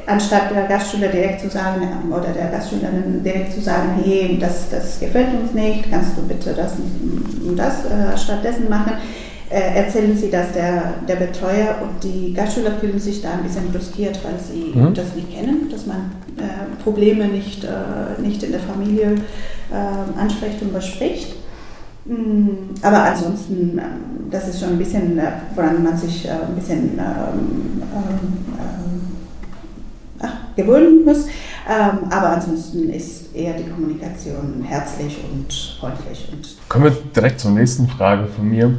Anstatt 0.10 0.50
der 0.52 0.64
Gastschüler 0.64 1.10
direkt 1.10 1.42
zu 1.42 1.50
sagen 1.50 1.88
oder 2.10 2.30
der 2.30 2.48
Gastschülerin 2.48 3.24
direkt 3.24 3.54
zu 3.54 3.62
sagen, 3.62 4.02
hey, 4.04 4.38
das, 4.42 4.70
das 4.70 5.00
gefällt 5.00 5.28
uns 5.40 5.54
nicht, 5.54 5.90
kannst 5.92 6.18
du 6.18 6.24
bitte 6.24 6.54
das 6.54 6.74
und 7.48 7.56
das 7.56 7.86
äh, 7.86 8.18
stattdessen 8.18 8.70
machen, 8.70 8.94
äh, 9.50 9.76
erzählen 9.76 10.18
sie 10.18 10.30
das 10.30 10.52
der, 10.54 10.96
der 11.08 11.16
Betreuer 11.16 11.76
und 11.82 12.04
die 12.04 12.34
Gastschüler 12.34 12.72
fühlen 12.80 13.00
sich 13.00 13.22
da 13.22 13.34
ein 13.34 13.44
bisschen 13.44 13.72
brüskiert, 13.72 14.20
weil 14.24 14.40
sie 14.40 14.78
mhm. 14.78 14.94
das 14.94 15.16
nicht 15.16 15.32
kennen, 15.32 15.70
dass 15.72 15.86
man 15.86 16.12
äh, 16.38 16.84
Probleme 16.84 17.28
nicht, 17.28 17.64
äh, 17.64 18.22
nicht 18.22 18.42
in 18.44 18.52
der 18.52 18.62
Familie 18.62 19.16
äh, 19.72 20.20
anspricht 20.20 20.62
und 20.62 20.74
bespricht. 20.74 21.36
Mm, 22.06 22.74
aber 22.82 23.04
ansonsten, 23.04 23.78
ähm, 23.78 24.30
das 24.32 24.48
ist 24.48 24.60
schon 24.60 24.70
ein 24.70 24.78
bisschen, 24.78 25.18
äh, 25.18 25.32
woran 25.56 25.84
man 25.84 25.98
sich 25.98 26.30
ein 26.30 26.56
bisschen 26.56 26.98
ähm, 26.98 27.82
ähm, 27.82 28.46
ach, 28.58 28.80
gewöhnen 30.62 31.06
muss. 31.06 31.28
aber 31.68 32.30
ansonsten 32.30 32.90
ist 32.90 33.36
eher 33.36 33.54
die 33.54 33.70
Kommunikation 33.70 34.64
herzlich 34.64 35.18
und 35.32 35.78
freundlich. 35.80 36.28
Und 36.32 36.58
Kommen 36.68 36.86
wir 36.86 36.98
direkt 37.16 37.40
zur 37.40 37.52
nächsten 37.52 37.88
Frage 37.88 38.26
von 38.28 38.50
mir. 38.50 38.74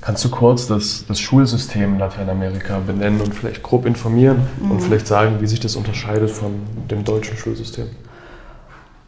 Kannst 0.00 0.24
du 0.24 0.30
kurz 0.30 0.66
das, 0.66 1.04
das 1.06 1.20
Schulsystem 1.20 1.94
in 1.94 1.98
Lateinamerika 2.00 2.80
benennen 2.80 3.20
und 3.20 3.32
vielleicht 3.32 3.62
grob 3.62 3.86
informieren 3.86 4.48
mhm. 4.60 4.72
und 4.72 4.80
vielleicht 4.80 5.06
sagen, 5.06 5.36
wie 5.40 5.46
sich 5.46 5.60
das 5.60 5.76
unterscheidet 5.76 6.30
von 6.30 6.54
dem 6.90 7.04
deutschen 7.04 7.36
Schulsystem? 7.36 7.86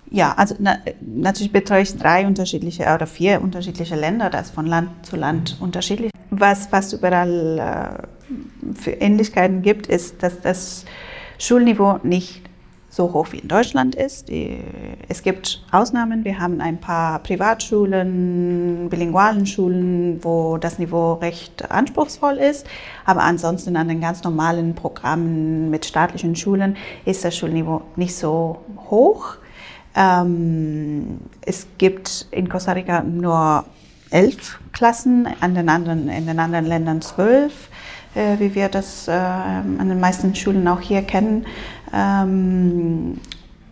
Ja, 0.09 0.35
also 0.37 0.55
na, 0.61 0.79
natürlich 1.01 1.51
betreue 1.51 1.83
ich 1.83 1.97
drei 1.97 2.25
unterschiedliche 2.25 2.85
oder 2.85 3.09
vier 3.09 3.41
unterschiedliche 3.41 3.97
Länder, 3.97 4.31
das 4.31 4.51
von 4.51 4.67
Land 4.67 5.05
zu 5.05 5.17
Land 5.17 5.57
unterschiedlich. 5.59 6.13
Was 6.31 6.67
fast 6.67 6.93
überall 6.93 8.07
äh, 8.63 8.81
für 8.81 8.93
Ähnlichkeiten 8.93 9.63
gibt, 9.63 9.89
ist, 9.89 10.23
dass 10.23 10.41
das 10.41 10.85
Schulniveau 11.39 11.99
nicht 12.03 12.43
so 12.95 13.13
hoch 13.13 13.33
wie 13.33 13.39
in 13.39 13.49
Deutschland 13.49 13.97
ist. 13.97 14.31
Es 15.09 15.23
gibt 15.23 15.65
Ausnahmen. 15.73 16.25
Wir 16.25 16.39
haben 16.39 16.61
ein 16.61 16.79
paar 16.79 17.19
Privatschulen, 17.19 18.89
bilingualen 18.89 19.47
Schulen, 19.47 20.23
wo 20.23 20.59
das 20.59 20.79
Niveau 20.79 21.15
recht 21.15 21.71
anspruchsvoll 21.73 22.37
ist. 22.37 22.67
Aber 23.05 23.23
ansonsten 23.23 23.77
an 23.77 23.89
den 23.89 24.01
ganz 24.01 24.23
normalen 24.23 24.77
Programmen 24.77 25.71
mit 25.71 25.85
staatlichen 25.85 26.37
Schulen 26.37 26.77
ist 27.05 27.25
das 27.25 27.37
Schulniveau 27.37 27.83
nicht 27.97 28.15
so 28.15 28.61
hoch. 28.89 29.39
Ähm, 29.97 31.21
es 31.45 31.67
gibt 31.79 32.27
in 32.31 32.49
Costa 32.49 32.73
Rica 32.73 33.03
nur 33.03 33.65
elf 34.11 34.61
Klassen, 34.73 35.29
an 35.41 35.55
den 35.55 35.69
anderen, 35.69 36.09
in 36.09 36.27
den 36.27 36.39
anderen 36.39 36.67
Ländern 36.67 37.03
zwölf, 37.03 37.69
äh, 38.15 38.39
wie 38.39 38.55
wir 38.55 38.69
das 38.69 39.09
äh, 39.09 39.13
an 39.13 39.89
den 39.89 40.01
meisten 40.01 40.35
Schulen 40.35 40.67
auch 40.69 40.81
hier 40.81 41.03
kennen. 41.03 41.47
Ähm, 41.93 43.21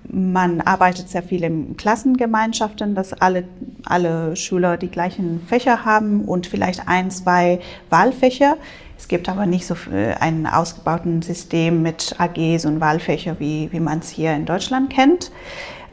man 0.08 0.61
arbeitet 0.61 1.08
sehr 1.08 1.22
viel 1.22 1.42
in 1.44 1.76
Klassengemeinschaften, 1.76 2.94
dass 2.94 3.12
alle, 3.12 3.44
alle 3.84 4.37
Schüler 4.37 4.76
die 4.76 4.90
gleichen 4.90 5.40
Fächer 5.46 5.84
haben 5.84 6.25
und 6.25 6.46
vielleicht 6.46 6.87
ein, 6.87 7.11
zwei 7.11 7.61
Wahlfächer. 7.88 8.56
Es 8.99 9.08
gibt 9.08 9.28
aber 9.28 9.46
nicht 9.46 9.66
so 9.66 9.75
ein 10.20 10.46
ausgebauten 10.46 11.22
System 11.22 11.82
mit 11.82 12.14
AGs 12.18 12.66
und 12.66 12.80
Wahlfächer, 12.80 13.40
wie, 13.40 13.72
wie 13.72 13.80
man 13.80 14.00
es 14.00 14.11
hier 14.11 14.34
in 14.34 14.44
Deutschland 14.44 14.90
kennt. 14.90 15.32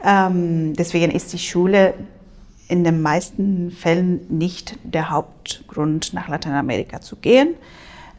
Ähm, 0.04 0.74
deswegen 0.74 1.10
ist 1.10 1.32
die 1.32 1.38
Schule 1.38 1.94
in 2.68 2.84
den 2.84 3.02
meisten 3.02 3.70
Fällen 3.70 4.20
nicht 4.28 4.76
der 4.84 5.10
Hauptgrund, 5.10 6.14
nach 6.14 6.28
Lateinamerika 6.28 7.00
zu 7.00 7.16
gehen, 7.16 7.54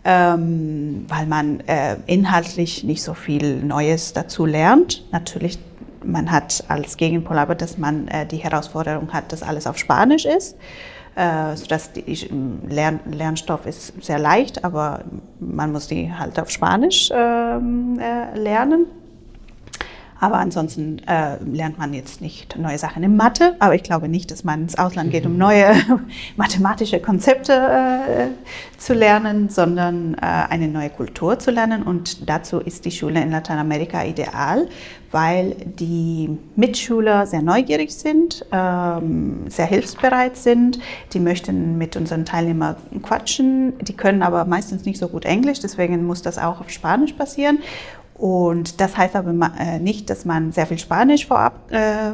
ähm, 0.04 1.06
weil 1.08 1.26
man 1.26 1.60
äh, 1.62 1.98
inhaltlich 2.08 2.84
nicht 2.84 3.04
so 3.04 3.14
viel 3.14 3.64
Neues 3.64 4.14
dazu 4.14 4.46
lernt. 4.46 5.06
Natürlich, 5.12 5.60
man 6.04 6.32
hat 6.32 6.64
als 6.68 6.98
Gegenpol 6.98 7.38
aber, 7.38 7.56
dass 7.56 7.78
man 7.78 8.08
äh, 8.08 8.26
die 8.26 8.38
Herausforderung 8.38 9.14
hat, 9.14 9.32
dass 9.32 9.44
alles 9.44 9.68
auf 9.68 9.78
Spanisch 9.78 10.26
ist. 10.26 10.58
Äh, 11.14 11.58
sodass 11.58 11.92
der 11.92 12.04
Lern 12.70 13.02
Lernstoff 13.12 13.66
ist 13.66 14.02
sehr 14.02 14.18
leicht, 14.18 14.64
aber 14.64 15.02
man 15.42 15.74
muss 15.74 15.88
die 15.88 16.10
halt 16.14 16.40
auf 16.40 16.50
Spanisch 16.50 17.12
ähm, 17.14 18.00
äh, 18.00 18.38
lernen. 18.40 18.86
Aber 20.22 20.38
ansonsten 20.38 21.00
äh, 21.08 21.38
lernt 21.44 21.80
man 21.80 21.96
jetzt 21.96 22.22
nicht 22.22 22.56
neue 22.56 22.78
Sachen 22.78 23.02
in 23.02 23.16
Mathe. 23.16 23.56
Aber 23.58 23.74
ich 23.74 23.82
glaube 23.82 24.08
nicht, 24.08 24.30
dass 24.30 24.44
man 24.44 24.62
ins 24.62 24.78
Ausland 24.78 25.10
geht, 25.10 25.26
um 25.26 25.36
neue 25.36 25.74
mathematische 26.38 27.00
Konzepte 27.00 27.54
äh, 27.54 28.28
zu 28.78 28.94
lernen, 28.94 29.50
sondern 29.50 30.14
äh, 30.14 30.20
eine 30.22 30.68
neue 30.68 30.92
Kultur 30.92 31.40
zu 31.40 31.50
lernen. 31.50 31.82
Und 31.82 32.30
dazu 32.30 32.60
ist 32.60 32.86
die 32.86 32.92
Schule 32.92 33.20
in 33.20 33.32
Lateinamerika 33.32 34.04
ideal, 34.04 34.68
weil 35.10 35.56
die 35.56 36.38
Mitschüler 36.56 37.26
sehr 37.26 37.42
neugierig 37.42 37.92
sind, 37.92 38.46
ähm, 38.52 39.50
sehr 39.50 39.66
hilfsbereit 39.66 40.38
sind. 40.38 40.78
Die 41.14 41.20
möchten 41.20 41.80
mit 41.80 41.96
unseren 41.96 42.26
Teilnehmern 42.26 42.76
quatschen. 43.02 43.74
Die 43.80 43.94
können 43.94 44.22
aber 44.22 44.46
meistens 44.46 44.86
nicht 44.86 45.00
so 45.00 45.08
gut 45.08 45.26
Englisch, 45.26 45.62
deswegen 45.62 46.06
muss 46.06 46.22
das 46.22 46.38
auch 46.38 46.62
auf 46.62 46.70
Spanisch 46.70 47.14
passieren. 47.14 47.58
Und 48.22 48.80
das 48.80 48.98
heißt 48.98 49.16
aber 49.16 49.34
äh, 49.60 49.80
nicht, 49.80 50.12
dass 50.12 50.26
man 50.26 50.52
sehr 50.52 50.68
viel 50.68 50.78
Spanisch 50.78 51.26
vorab 51.26 51.72
äh, 51.72 52.12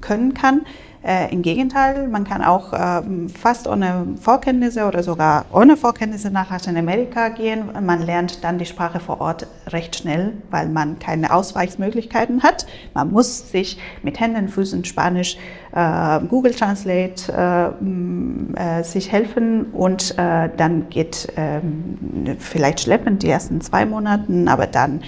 können 0.00 0.32
kann. 0.32 0.62
Äh, 1.04 1.32
Im 1.32 1.42
Gegenteil, 1.42 2.06
man 2.06 2.22
kann 2.22 2.42
auch 2.42 2.72
äh, 2.72 3.02
fast 3.28 3.66
ohne 3.66 4.06
Vorkenntnisse 4.20 4.86
oder 4.86 5.02
sogar 5.02 5.46
ohne 5.52 5.76
Vorkenntnisse 5.76 6.30
nach 6.30 6.50
Lateinamerika 6.50 7.28
gehen. 7.30 7.70
Man 7.80 8.06
lernt 8.06 8.44
dann 8.44 8.58
die 8.58 8.66
Sprache 8.66 9.00
vor 9.00 9.20
Ort 9.20 9.48
recht 9.66 9.96
schnell, 9.96 10.34
weil 10.50 10.68
man 10.68 11.00
keine 11.00 11.32
Ausweichsmöglichkeiten 11.34 12.44
hat. 12.44 12.66
Man 12.94 13.10
muss 13.10 13.50
sich 13.50 13.78
mit 14.04 14.20
Händen, 14.20 14.48
Füßen 14.48 14.84
Spanisch, 14.84 15.38
äh, 15.72 16.20
Google 16.20 16.54
Translate 16.54 17.32
äh, 17.32 18.78
äh, 18.78 18.84
sich 18.84 19.10
helfen 19.10 19.72
und 19.72 20.16
äh, 20.18 20.50
dann 20.56 20.88
geht 20.88 21.32
ähm, 21.36 22.36
vielleicht 22.38 22.80
schleppend 22.80 23.24
die 23.24 23.28
ersten 23.28 23.60
zwei 23.60 23.86
Monate, 23.86 24.24
aber 24.46 24.68
dann 24.68 25.00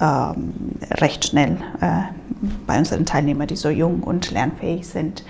ähm, 0.00 0.52
recht 1.00 1.24
schnell 1.24 1.56
bei 2.66 2.78
unseren 2.78 3.06
Teilnehmern, 3.06 3.46
die 3.46 3.56
so 3.56 3.68
jung 3.68 4.02
und 4.02 4.30
lernfähig 4.30 4.86
sind. 4.86 5.24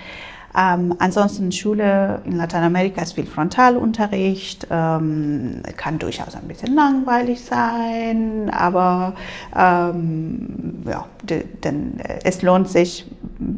Ähm, 0.57 0.95
ansonsten 0.99 1.51
Schule 1.51 2.21
in 2.25 2.35
Lateinamerika 2.35 3.01
ist 3.01 3.13
viel 3.13 3.25
Frontalunterricht, 3.25 4.67
ähm, 4.69 5.61
kann 5.77 5.97
durchaus 5.97 6.35
ein 6.35 6.47
bisschen 6.47 6.75
langweilig 6.75 7.41
sein, 7.41 8.49
aber 8.53 9.13
ähm, 9.55 10.83
ja, 10.85 11.05
denn 11.23 11.99
äh, 12.01 12.19
es 12.25 12.41
lohnt 12.41 12.67
sich, 12.67 13.05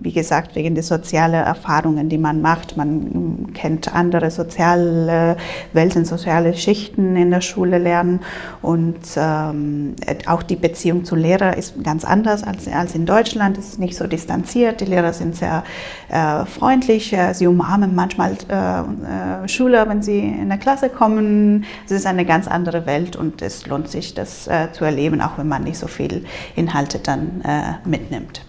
wie 0.02 0.12
gesagt, 0.12 0.56
wegen 0.56 0.76
der 0.76 0.84
sozialen 0.84 1.46
Erfahrungen, 1.46 2.10
die 2.10 2.18
man 2.18 2.42
macht. 2.42 2.78
Man 2.78 3.54
kennt 3.54 3.94
andere 3.94 4.30
soziale 4.30 5.38
Welten, 5.74 6.06
soziale 6.06 6.54
Schichten 6.54 7.16
in 7.16 7.32
der 7.32 7.42
Schule 7.42 7.78
lernen 7.78 8.20
und 8.62 9.00
ähm, 9.16 9.96
auch 10.28 10.44
die 10.44 10.56
Beziehung 10.56 11.06
zu 11.06 11.16
Lehrer 11.16 11.58
ist 11.58 11.84
ganz 11.84 12.06
anders 12.06 12.44
als, 12.44 12.68
als 12.68 12.96
in 12.96 13.06
Deutschland. 13.06 13.58
Es 13.58 13.70
ist 13.70 13.80
nicht 13.80 13.96
so 13.96 14.08
distanziert. 14.08 14.82
Die 14.82 14.86
Lehrer 14.86 15.14
sind 15.14 15.36
sehr 15.36 15.64
äh, 16.10 16.46
freundlich. 16.46 17.16
Sie 17.34 17.48
umarmen 17.48 17.96
manchmal 17.96 18.38
äh, 18.50 19.44
äh, 19.44 19.48
Schüler, 19.48 19.88
wenn 19.90 20.02
sie 20.02 20.20
in 20.20 20.50
der 20.50 20.58
Klasse 20.58 20.90
kommen. 20.90 21.66
Es 21.86 21.92
ist 21.92 22.06
eine 22.06 22.26
ganz 22.26 22.48
andere 22.48 22.86
Welt 22.86 23.16
und 23.16 23.42
es 23.42 23.66
lohnt 23.68 23.90
sich, 23.90 24.14
das 24.14 24.48
äh, 24.48 24.72
zu 24.72 24.86
erleben, 24.86 25.22
auch 25.22 25.38
wenn 25.38 25.48
man 25.48 25.64
nicht 25.64 25.78
so 25.78 25.88
viel 25.88 26.26
Inhalte 26.56 27.00
dann 27.00 27.42
äh, 27.42 27.54
äh, 27.54 27.88
mitnimmt. 27.88 28.42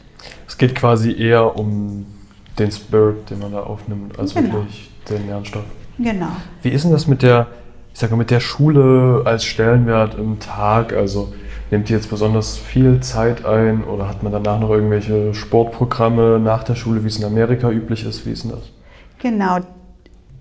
Es 0.47 0.59
geht 0.59 0.75
quasi 0.75 1.12
eher 1.12 1.57
um 1.57 2.07
den 2.59 2.71
Spirit, 2.71 3.31
den 3.31 3.40
man 3.40 3.52
da 3.52 3.62
aufnimmt, 3.62 4.19
als 4.19 4.35
genau. 4.35 4.54
wirklich 4.54 4.90
den 5.09 5.26
Lernstoff. 5.26 5.64
Genau. 5.99 6.28
Wie 6.62 6.71
ist 6.71 6.85
denn 6.85 6.93
das 6.93 7.07
mit 7.07 7.23
der, 7.23 7.49
ich 7.93 8.00
sage 8.00 8.12
mal, 8.12 8.19
mit 8.19 8.31
der 8.31 8.40
Schule 8.40 9.23
als 9.25 9.45
Stellenwert 9.45 10.16
im 10.16 10.38
Tag? 10.38 10.93
Also 10.93 11.33
nimmt 11.71 11.88
die 11.88 11.93
jetzt 11.93 12.11
besonders 12.11 12.57
viel 12.57 13.00
Zeit 13.00 13.45
ein 13.45 13.85
oder 13.85 14.09
hat 14.09 14.23
man 14.23 14.33
danach 14.33 14.61
noch 14.61 14.71
irgendwelche 14.71 15.35
Sportprogramme 15.35 16.38
nach 16.38 16.64
der 16.64 16.75
Schule, 16.75 17.02
wie 17.02 17.09
es 17.09 17.19
in 17.19 17.25
Amerika 17.25 17.71
üblich 17.71 18.07
ist? 18.07 18.26
Wie 18.26 18.31
ist 18.31 18.45
denn 18.45 18.52
das? 18.52 18.71
Genau. 19.19 19.59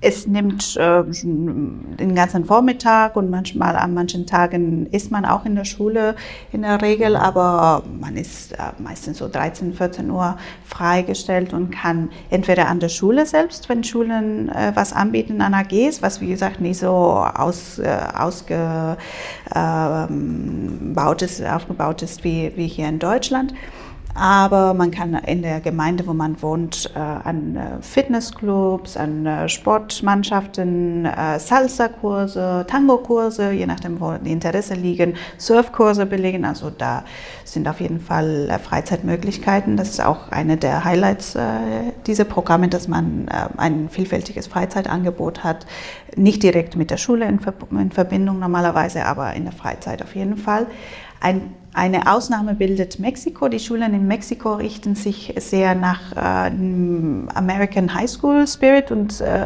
Es 0.03 0.27
nimmt 0.27 0.75
äh, 0.75 1.03
den 1.03 2.13
ganzen 2.13 2.43
Vormittag 2.45 3.15
und 3.15 3.29
manchmal 3.29 3.77
an 3.77 3.93
manchen 3.93 4.27
Tagen 4.27 4.87
ist 4.87 5.11
man 5.11 5.23
auch 5.25 5.45
in 5.45 5.55
der 5.55 5.63
Schule 5.63 6.15
in 6.51 6.63
der 6.63 6.81
Regel, 6.81 7.15
aber 7.15 7.83
man 7.99 8.17
ist 8.17 8.51
äh, 8.53 8.57
meistens 8.79 9.19
so 9.19 9.29
13, 9.29 9.73
14 9.73 10.09
Uhr 10.11 10.37
freigestellt 10.65 11.53
und 11.53 11.71
kann 11.71 12.09
entweder 12.29 12.67
an 12.67 12.81
der 12.81 12.89
Schule 12.89 13.25
selbst, 13.25 13.69
wenn 13.69 13.83
Schulen 13.83 14.49
äh, 14.49 14.73
was 14.75 14.91
anbieten 14.91 15.41
an 15.41 15.53
AGs, 15.53 16.01
was 16.01 16.19
wie 16.19 16.27
gesagt 16.27 16.59
nicht 16.59 16.79
so 16.79 16.89
aus, 16.89 17.79
äh, 17.79 17.97
ausgebaut 18.13 18.97
ähm, 19.55 20.95
ist, 21.21 21.45
aufgebaut 21.45 22.01
ist 22.01 22.25
wie, 22.25 22.51
wie 22.55 22.67
hier 22.67 22.89
in 22.89 22.99
Deutschland 22.99 23.53
aber 24.15 24.73
man 24.73 24.91
kann 24.91 25.15
in 25.15 25.41
der 25.41 25.59
Gemeinde, 25.59 26.05
wo 26.05 26.13
man 26.13 26.39
wohnt, 26.41 26.91
äh, 26.95 26.99
an 26.99 27.55
äh, 27.55 27.81
Fitnessclubs, 27.81 28.95
an 28.95 29.25
äh, 29.25 29.49
Sportmannschaften, 29.49 31.07
Salsa-Kurse, 31.37 32.65
Tango-Kurse, 32.67 33.51
je 33.51 33.65
nachdem, 33.65 33.99
wo 33.99 34.13
die 34.13 34.31
Interesse 34.31 34.75
liegen, 34.75 35.15
Surfkurse 35.37 36.05
belegen. 36.05 36.45
Also 36.45 36.69
da 36.69 37.03
sind 37.43 37.67
auf 37.67 37.79
jeden 37.79 37.99
Fall 37.99 38.59
Freizeitmöglichkeiten. 38.63 39.77
Das 39.77 39.89
ist 39.89 40.03
auch 40.03 40.31
eine 40.31 40.57
der 40.57 40.83
Highlights 40.83 41.37
dieser 42.07 42.23
Programme, 42.23 42.67
dass 42.67 42.87
man 42.87 43.27
ein 43.57 43.89
vielfältiges 43.89 44.47
Freizeitangebot 44.47 45.43
hat. 45.43 45.65
Nicht 46.15 46.43
direkt 46.43 46.75
mit 46.75 46.91
der 46.91 46.97
Schule 46.97 47.25
in 47.27 47.39
Verbindung 47.91 48.39
normalerweise, 48.39 49.05
aber 49.05 49.33
in 49.33 49.43
der 49.43 49.53
Freizeit 49.53 50.01
auf 50.01 50.15
jeden 50.15 50.37
Fall. 50.37 50.67
Ein, 51.23 51.55
eine 51.73 52.11
Ausnahme 52.11 52.53
bildet 52.53 52.99
Mexiko. 52.99 53.47
Die 53.47 53.59
Schulen 53.59 53.93
in 53.93 54.07
Mexiko 54.07 54.55
richten 54.55 54.93
sich 54.93 55.33
sehr 55.37 55.73
nach 55.73 56.11
äh, 56.11 56.51
American 57.33 57.93
High 57.93 58.09
School 58.09 58.45
Spirit 58.45 58.91
und 58.91 59.21
äh, 59.21 59.45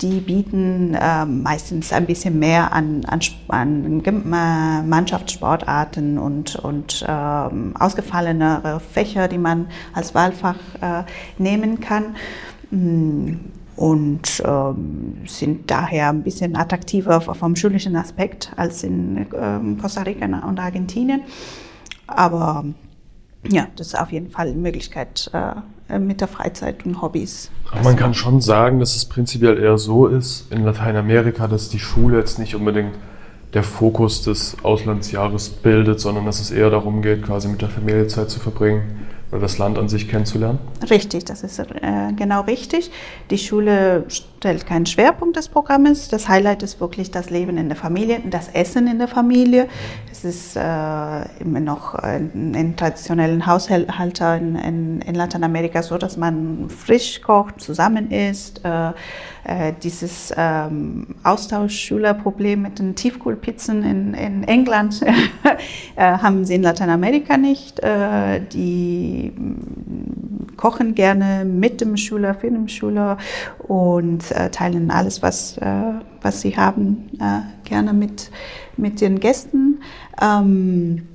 die 0.00 0.20
bieten 0.20 0.94
äh, 0.94 1.26
meistens 1.26 1.92
ein 1.92 2.06
bisschen 2.06 2.38
mehr 2.38 2.72
an, 2.72 3.04
an, 3.04 3.20
an 3.48 4.88
Mannschaftssportarten 4.88 6.16
und, 6.16 6.56
und 6.56 7.04
ähm, 7.06 7.74
ausgefallenere 7.78 8.80
Fächer, 8.80 9.28
die 9.28 9.36
man 9.36 9.68
als 9.92 10.14
Wahlfach 10.14 10.56
äh, 10.80 11.02
nehmen 11.36 11.80
kann. 11.80 12.16
Und 13.80 14.42
ähm, 14.44 15.22
sind 15.24 15.70
daher 15.70 16.10
ein 16.10 16.22
bisschen 16.22 16.54
attraktiver 16.54 17.22
vom 17.22 17.56
schulischen 17.56 17.96
Aspekt 17.96 18.52
als 18.56 18.82
in 18.82 19.26
ähm, 19.34 19.78
Costa 19.78 20.02
Rica 20.02 20.26
und 20.26 20.60
Argentinien. 20.60 21.22
Aber 22.06 22.66
ja, 23.48 23.68
das 23.76 23.86
ist 23.86 23.98
auf 23.98 24.12
jeden 24.12 24.28
Fall 24.28 24.48
eine 24.48 24.58
Möglichkeit 24.58 25.30
äh, 25.32 25.98
mit 25.98 26.20
der 26.20 26.28
Freizeit 26.28 26.84
und 26.84 27.00
Hobbys. 27.00 27.50
Aber 27.72 27.84
man 27.84 27.96
kann 27.96 28.12
schon 28.12 28.42
sagen, 28.42 28.80
dass 28.80 28.96
es 28.96 29.06
prinzipiell 29.06 29.58
eher 29.58 29.78
so 29.78 30.08
ist 30.08 30.52
in 30.52 30.62
Lateinamerika, 30.62 31.48
dass 31.48 31.70
die 31.70 31.78
Schule 31.78 32.18
jetzt 32.18 32.38
nicht 32.38 32.54
unbedingt 32.54 32.92
der 33.54 33.62
Fokus 33.62 34.20
des 34.20 34.58
Auslandsjahres 34.62 35.48
bildet, 35.48 36.00
sondern 36.00 36.26
dass 36.26 36.38
es 36.38 36.50
eher 36.50 36.68
darum 36.68 37.00
geht, 37.00 37.22
quasi 37.22 37.48
mit 37.48 37.62
der 37.62 37.70
Familie 37.70 38.08
Zeit 38.08 38.28
zu 38.28 38.40
verbringen 38.40 39.06
oder 39.30 39.42
das 39.42 39.58
Land 39.58 39.78
an 39.78 39.88
sich 39.88 40.08
kennenzulernen? 40.08 40.58
Richtig, 40.88 41.24
das 41.24 41.42
ist 41.42 41.58
äh, 41.58 41.64
genau 42.16 42.42
richtig. 42.42 42.90
Die 43.30 43.38
Schule 43.38 44.04
stellt 44.08 44.66
keinen 44.66 44.86
Schwerpunkt 44.86 45.36
des 45.36 45.48
Programmes. 45.48 46.08
Das 46.08 46.28
Highlight 46.28 46.62
ist 46.62 46.80
wirklich 46.80 47.10
das 47.10 47.30
Leben 47.30 47.56
in 47.56 47.68
der 47.68 47.76
Familie, 47.76 48.20
das 48.28 48.48
Essen 48.48 48.88
in 48.88 48.98
der 48.98 49.08
Familie. 49.08 49.68
Es 50.10 50.24
ist 50.24 50.56
äh, 50.56 50.60
immer 51.40 51.60
noch 51.60 51.94
in, 52.02 52.54
in 52.54 52.76
traditionellen 52.76 53.46
Haushaltern 53.46 54.56
in, 54.56 55.00
in, 55.02 55.14
Lateinamerika 55.14 55.82
so, 55.82 55.96
dass 55.96 56.16
man 56.16 56.68
frisch 56.68 57.20
kocht, 57.20 57.60
zusammen 57.60 58.10
isst. 58.10 58.64
Äh, 58.64 58.92
äh, 59.44 59.72
dieses 59.82 60.32
ähm, 60.36 61.14
Austauschschülerproblem 61.22 62.62
mit 62.62 62.78
den 62.78 62.94
Tiefkühlpizzen 62.94 63.82
in, 63.82 64.14
in 64.14 64.44
England 64.44 65.02
äh, 65.96 66.18
haben 66.18 66.44
sie 66.44 66.54
in 66.56 66.62
Lateinamerika 66.62 67.36
nicht. 67.36 67.80
Äh, 67.80 68.40
die 68.52 69.32
mm, 69.34 70.56
kochen 70.56 70.94
gerne 70.94 71.44
mit 71.44 71.80
dem 71.80 71.96
Schüler, 71.96 72.34
für 72.34 72.50
den 72.50 72.68
Schüler 72.68 73.18
und 73.66 74.30
äh, 74.32 74.50
teilen 74.50 74.90
alles, 74.90 75.22
was, 75.22 75.58
was 76.20 76.40
sie 76.42 76.56
haben, 76.56 77.08
gerne 77.64 77.94
mit, 77.94 78.30
mit 78.76 79.00
den 79.00 79.20
Gästen. 79.20 79.80
Ähm, 80.20 81.08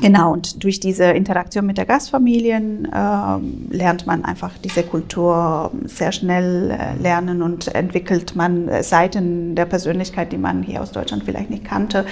Genau, 0.00 0.32
und 0.32 0.64
durch 0.64 0.80
diese 0.80 1.04
Interaktion 1.04 1.66
mit 1.66 1.78
der 1.78 1.86
Gastfamilien 1.86 2.86
äh, 2.86 3.74
lernt 3.74 4.06
man 4.06 4.24
einfach 4.24 4.50
diese 4.62 4.82
Kultur 4.82 5.70
sehr 5.84 6.10
schnell 6.10 6.72
äh, 6.72 7.00
lernen 7.00 7.42
und 7.42 7.74
entwickelt 7.74 8.34
man 8.34 8.82
Seiten 8.82 9.54
der 9.54 9.66
Persönlichkeit, 9.66 10.32
die 10.32 10.38
man 10.38 10.62
hier 10.62 10.82
aus 10.82 10.90
Deutschland 10.90 11.24
vielleicht 11.24 11.50
nicht 11.50 11.64
kannte. 11.64 12.04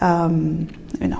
Ähm, 0.00 0.68
genau. 0.98 1.18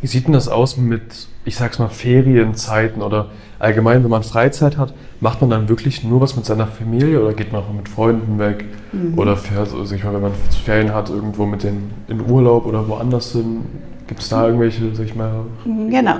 Wie 0.00 0.06
sieht 0.06 0.26
denn 0.26 0.32
das 0.32 0.48
aus 0.48 0.76
mit, 0.78 1.28
ich 1.44 1.56
sag's 1.56 1.78
mal, 1.78 1.88
Ferienzeiten 1.88 3.02
oder 3.02 3.28
allgemein, 3.58 4.02
wenn 4.02 4.10
man 4.10 4.22
Freizeit 4.22 4.76
hat? 4.78 4.94
Macht 5.20 5.40
man 5.42 5.50
dann 5.50 5.68
wirklich 5.68 6.02
nur 6.02 6.20
was 6.20 6.34
mit 6.34 6.44
seiner 6.44 6.66
Familie 6.66 7.22
oder 7.22 7.34
geht 7.34 7.52
man 7.52 7.62
auch 7.62 7.72
mit 7.72 7.88
Freunden 7.88 8.38
weg? 8.38 8.64
Mhm. 8.92 9.16
Oder 9.16 9.36
fährt, 9.36 9.72
also 9.72 9.94
ich 9.94 10.02
meine, 10.02 10.16
wenn 10.16 10.22
man 10.22 10.32
Ferien 10.64 10.92
hat, 10.92 11.10
irgendwo 11.10 11.46
mit 11.46 11.62
den 11.62 11.92
in 12.08 12.28
Urlaub 12.28 12.66
oder 12.66 12.88
woanders 12.88 13.32
hin? 13.32 13.62
Gibt 14.06 14.20
es 14.20 14.28
da 14.28 14.46
irgendwelche, 14.46 14.94
sag 14.94 15.06
ich 15.06 15.14
mal? 15.14 15.46
Genau. 15.64 16.16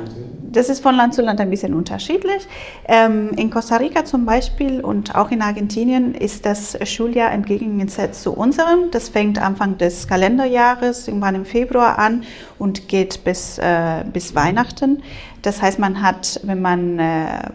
Das 0.53 0.69
ist 0.69 0.83
von 0.83 0.95
Land 0.95 1.15
zu 1.15 1.23
Land 1.23 1.41
ein 1.41 1.49
bisschen 1.49 1.73
unterschiedlich. 1.73 2.47
Ähm, 2.87 3.31
in 3.37 3.51
Costa 3.51 3.77
Rica 3.77 4.05
zum 4.05 4.27
Beispiel 4.27 4.83
und 4.83 5.15
auch 5.15 5.31
in 5.31 5.41
Argentinien 5.41 6.15
ist 6.15 6.45
das 6.45 6.77
Schuljahr 6.87 7.33
entgegengesetzt 7.33 8.23
zu 8.23 8.33
unserem. 8.33 8.91
Das 8.91 9.09
fängt 9.09 9.41
Anfang 9.41 9.79
des 9.79 10.07
Kalenderjahres, 10.07 11.09
irgendwann 11.09 11.37
im 11.37 11.45
Februar 11.47 11.99
an 11.99 12.25
und 12.59 12.89
geht 12.89 13.25
bis, 13.25 13.57
äh, 13.57 14.05
bis 14.13 14.35
Weihnachten. 14.35 15.03
Das 15.41 15.63
heißt, 15.63 15.79
man 15.79 16.03
hat, 16.03 16.39
wenn 16.45 16.61
man 16.61 16.99
äh, 16.99 17.49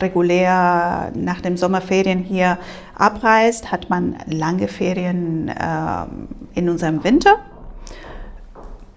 regulär 0.00 1.12
nach 1.14 1.42
den 1.42 1.58
Sommerferien 1.58 2.20
hier 2.20 2.56
abreist, 2.94 3.70
hat 3.70 3.90
man 3.90 4.16
lange 4.26 4.68
Ferien 4.68 5.48
äh, 5.48 6.58
in 6.58 6.70
unserem 6.70 7.04
Winter 7.04 7.36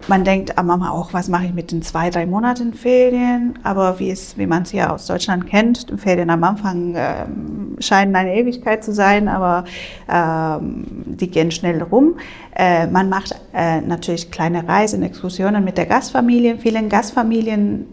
man 0.08 0.24
denkt, 0.24 0.58
ah, 0.58 0.62
Mama 0.62 0.90
auch, 0.90 1.12
was 1.12 1.28
mache 1.28 1.46
ich 1.46 1.54
mit 1.54 1.72
den 1.72 1.82
zwei, 1.82 2.10
drei 2.10 2.26
Monaten 2.26 2.74
Ferien? 2.74 3.58
Aber 3.62 3.98
wie, 3.98 4.10
es, 4.10 4.36
wie 4.36 4.46
man 4.46 4.62
es 4.62 4.72
ja 4.72 4.90
aus 4.90 5.06
Deutschland 5.06 5.46
kennt, 5.46 5.86
Ferien 5.96 6.30
am 6.30 6.42
Anfang 6.44 6.94
äh, 6.94 7.24
scheinen 7.80 8.14
eine 8.16 8.34
Ewigkeit 8.34 8.84
zu 8.84 8.92
sein, 8.92 9.28
aber 9.28 9.64
ähm, 10.08 10.84
die 11.06 11.30
gehen 11.30 11.50
schnell 11.50 11.82
rum. 11.82 12.16
Äh, 12.54 12.86
man 12.86 13.08
macht 13.08 13.34
äh, 13.54 13.80
natürlich 13.80 14.30
kleine 14.30 14.66
Reisen, 14.66 15.02
Exkursionen 15.02 15.64
mit 15.64 15.78
der 15.78 15.86
Gastfamilie. 15.86 16.58
Vielen 16.58 16.88
Gastfamilien 16.88 17.86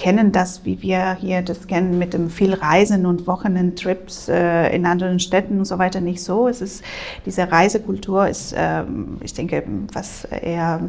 kennen 0.00 0.32
das, 0.32 0.64
wie 0.64 0.80
wir 0.80 1.14
hier 1.20 1.42
das 1.42 1.66
kennen, 1.66 1.98
mit 1.98 2.14
dem 2.14 2.30
viel 2.30 2.54
Reisen 2.54 3.04
und 3.04 3.26
Wochenendtrips 3.26 4.28
äh, 4.28 4.74
in 4.74 4.86
anderen 4.86 5.20
Städten 5.20 5.58
und 5.58 5.66
so 5.66 5.78
weiter 5.78 6.00
nicht 6.00 6.22
so. 6.22 6.48
Es 6.48 6.62
ist, 6.62 6.82
diese 7.26 7.52
Reisekultur 7.52 8.26
ist, 8.26 8.54
ähm, 8.56 9.18
ich 9.22 9.34
denke, 9.34 9.62
was 9.92 10.24
eher 10.24 10.80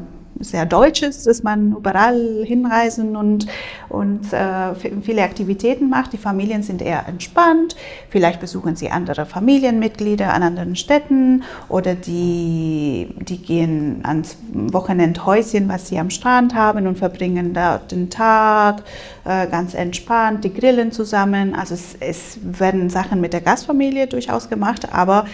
sehr 0.44 0.66
deutsch 0.66 1.02
ist, 1.02 1.28
dass 1.28 1.44
man 1.44 1.74
überall 1.74 2.44
hinreisen 2.46 3.16
und, 3.16 3.48
und 3.90 4.34
äh, 4.34 4.74
viele 5.02 5.24
Aktivitäten 5.24 5.90
macht. 5.90 6.14
Die 6.14 6.18
Familien 6.18 6.64
sind 6.64 6.82
eher 6.82 7.08
entspannt. 7.08 7.76
Vielleicht 8.10 8.40
besuchen 8.40 8.76
sie 8.76 8.90
andere 8.90 9.26
Familienmitglieder 9.26 10.34
an 10.34 10.44
anderen 10.44 10.76
Städten 10.76 11.44
oder 11.70 11.96
die, 11.96 13.10
die 13.20 13.38
gehen 13.38 14.02
ans 14.04 14.38
Wochenendhäuschen, 14.54 15.70
was 15.70 15.88
sie 15.88 16.00
am 16.00 16.10
Strand 16.10 16.56
haben 16.56 16.88
und 16.88 16.98
verbringen 16.98 17.54
dort 17.54 17.92
den 17.92 18.10
Tag 18.10 18.84
äh, 19.26 19.48
ganz 19.48 19.74
entspannt. 19.74 20.44
Die 20.44 20.54
grillen 20.54 20.92
zusammen. 20.92 21.56
Also 21.56 21.74
es, 21.74 21.96
es 22.00 22.40
werden 22.44 22.90
Sachen 22.90 23.22
mit 23.22 23.34
der 23.34 23.42
Gastfamilie 23.42 24.08
durchaus 24.08 24.50
gemacht, 24.50 24.88
aber 24.92 25.26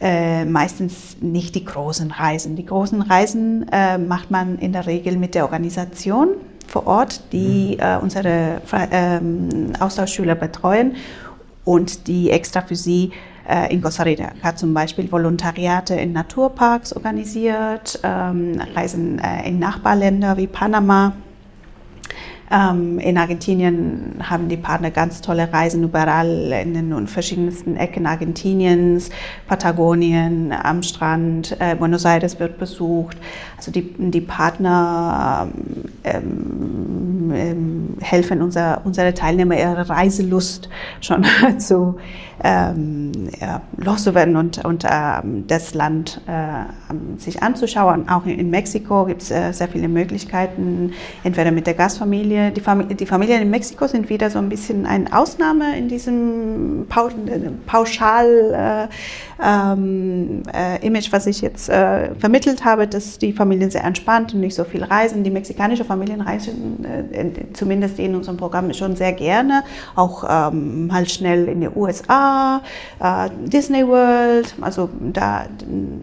äh, 0.00 0.44
meistens 0.44 1.16
nicht 1.20 1.54
die 1.54 1.64
großen 1.64 2.10
Reisen. 2.10 2.56
Die 2.56 2.66
großen 2.66 3.02
Reisen 3.02 3.66
äh, 3.72 3.98
macht 3.98 4.30
man 4.30 4.58
in 4.58 4.72
der 4.72 4.86
Regel 4.86 5.16
mit 5.16 5.34
der 5.34 5.44
Organisation 5.44 6.28
vor 6.66 6.86
Ort, 6.86 7.32
die 7.32 7.76
mhm. 7.76 7.82
äh, 7.82 7.96
unsere 7.98 8.60
ähm, 8.90 9.72
Austauschschüler 9.78 10.34
betreuen 10.34 10.96
und 11.64 12.06
die 12.08 12.30
extra 12.30 12.60
für 12.60 12.76
sie 12.76 13.12
äh, 13.48 13.72
in 13.72 13.80
Costa 13.80 14.02
Rica 14.02 14.56
zum 14.56 14.74
Beispiel 14.74 15.10
Volontariate 15.10 15.94
in 15.94 16.12
Naturparks 16.12 16.94
organisiert, 16.94 18.00
ähm, 18.02 18.60
Reisen 18.74 19.18
äh, 19.18 19.48
in 19.48 19.58
Nachbarländer 19.58 20.36
wie 20.36 20.46
Panama 20.46 21.12
ähm, 22.50 22.98
in 22.98 23.18
Argentinien 23.18 24.16
haben 24.22 24.48
die 24.48 24.56
Partner 24.56 24.90
ganz 24.90 25.20
tolle 25.20 25.52
Reisen 25.52 25.82
überall 25.82 26.52
in 26.62 26.74
den 26.74 27.06
verschiedensten 27.06 27.76
Ecken 27.76 28.06
Argentiniens, 28.06 29.10
Patagonien, 29.48 30.52
am 30.52 30.82
Strand, 30.82 31.56
äh, 31.60 31.74
Buenos 31.74 32.04
Aires 32.04 32.38
wird 32.38 32.58
besucht. 32.58 33.16
Also 33.56 33.70
die, 33.70 33.94
die 33.98 34.20
Partner 34.20 35.48
ähm, 36.04 37.32
ähm, 37.34 37.96
helfen 38.00 38.42
unser, 38.42 38.82
unsere 38.84 39.14
Teilnehmer 39.14 39.56
ihre 39.58 39.88
Reiselust 39.88 40.68
schon 41.00 41.24
zu, 41.58 41.96
ähm, 42.44 43.12
ja, 43.40 43.62
loszuwerden 43.76 44.36
und, 44.36 44.64
und 44.64 44.84
ähm, 44.88 45.46
das 45.46 45.74
Land 45.74 46.20
äh, 46.26 47.18
sich 47.18 47.42
anzuschauen. 47.42 48.08
Auch 48.08 48.26
in, 48.26 48.38
in 48.38 48.50
Mexiko 48.50 49.06
gibt 49.06 49.22
es 49.22 49.30
äh, 49.30 49.52
sehr 49.52 49.68
viele 49.68 49.88
Möglichkeiten, 49.88 50.92
entweder 51.24 51.50
mit 51.50 51.66
der 51.66 51.74
Gastfamilie. 51.74 52.35
Die, 52.36 52.60
Fam 52.60 52.88
die 52.88 53.06
Familien 53.06 53.42
in 53.42 53.50
Mexiko 53.50 53.86
sind 53.86 54.08
wieder 54.08 54.30
so 54.30 54.38
ein 54.38 54.48
bisschen 54.48 54.86
eine 54.86 55.12
Ausnahme 55.16 55.76
in 55.76 55.88
diesem 55.88 56.86
Pau 56.88 57.08
pauschal 57.66 58.88
äh, 58.90 58.94
ähm, 59.42 60.42
äh, 60.52 61.02
was 61.10 61.26
ich 61.26 61.40
jetzt 61.40 61.68
äh, 61.68 62.14
vermittelt 62.14 62.64
habe, 62.64 62.86
dass 62.86 63.18
die 63.18 63.32
Familien 63.32 63.70
sehr 63.70 63.84
entspannt 63.84 64.34
und 64.34 64.40
nicht 64.40 64.54
so 64.54 64.64
viel 64.64 64.82
reisen. 64.82 65.24
Die 65.24 65.30
mexikanische 65.30 65.84
Familien 65.84 66.20
reisen, 66.20 66.84
äh, 66.84 67.52
zumindest 67.52 67.98
in 67.98 68.14
unserem 68.14 68.36
Programm, 68.36 68.72
schon 68.72 68.96
sehr 68.96 69.12
gerne, 69.12 69.62
auch 69.94 70.24
ähm, 70.28 70.90
halt 70.92 71.10
schnell 71.10 71.48
in 71.48 71.60
die 71.60 71.68
USA, 71.68 72.62
äh, 73.00 73.28
Disney 73.44 73.86
World, 73.86 74.54
also 74.60 74.88
da, 75.12 75.46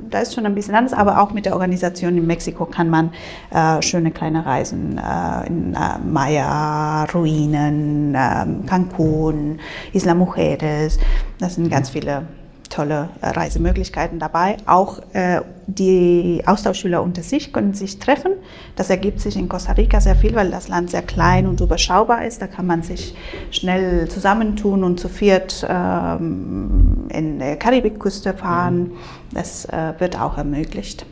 da 0.10 0.20
ist 0.20 0.34
schon 0.34 0.46
ein 0.46 0.56
bisschen 0.56 0.76
anders, 0.76 0.94
aber 0.94 1.22
auch 1.22 1.32
mit 1.32 1.46
der 1.46 1.54
Organisation 1.54 2.18
in 2.18 2.28
Mexiko 2.28 2.66
kann 2.66 2.90
man 2.90 3.12
äh, 3.52 3.82
schöne 3.82 4.12
kleine 4.12 4.46
Reisen 4.46 5.02
in 5.48 5.74
äh, 5.74 5.78
Maya-Ruinen, 6.24 8.16
ähm, 8.16 8.66
Cancun, 8.66 9.60
Isla 9.92 10.14
Mujeres, 10.16 10.98
das 11.40 11.56
sind 11.56 11.70
ganz 11.70 11.90
viele 11.90 12.24
tolle 12.70 13.10
äh, 13.22 13.28
Reisemöglichkeiten 13.28 14.20
dabei. 14.20 14.58
Auch 14.66 15.00
äh, 15.14 15.42
die 15.68 16.42
Austauschschüler 16.46 17.04
unter 17.04 17.22
sich 17.22 17.54
können 17.54 17.74
sich 17.74 18.00
treffen. 18.00 18.32
Das 18.76 18.90
ergibt 18.90 19.20
sich 19.20 19.36
in 19.36 19.48
Costa 19.48 19.74
Rica 19.74 20.02
sehr 20.02 20.16
viel, 20.16 20.34
weil 20.34 20.50
das 20.50 20.70
Land 20.70 20.90
sehr 20.90 21.04
klein 21.04 21.46
und 21.46 21.62
überschaubar 21.62 22.26
ist. 22.26 22.42
Da 22.42 22.48
kann 22.48 22.66
man 22.66 22.82
sich 22.82 23.16
schnell 23.52 24.08
zusammentun 24.08 24.84
und 24.84 25.00
zu 25.00 25.10
viert 25.10 25.68
ähm, 25.70 27.08
in 27.10 27.40
der 27.40 27.58
Karibikküste 27.58 28.34
fahren. 28.34 28.80
Mhm. 28.80 28.92
Das 29.34 29.66
äh, 29.66 29.94
wird 30.00 30.20
auch 30.20 30.38
ermöglicht. 30.38 31.06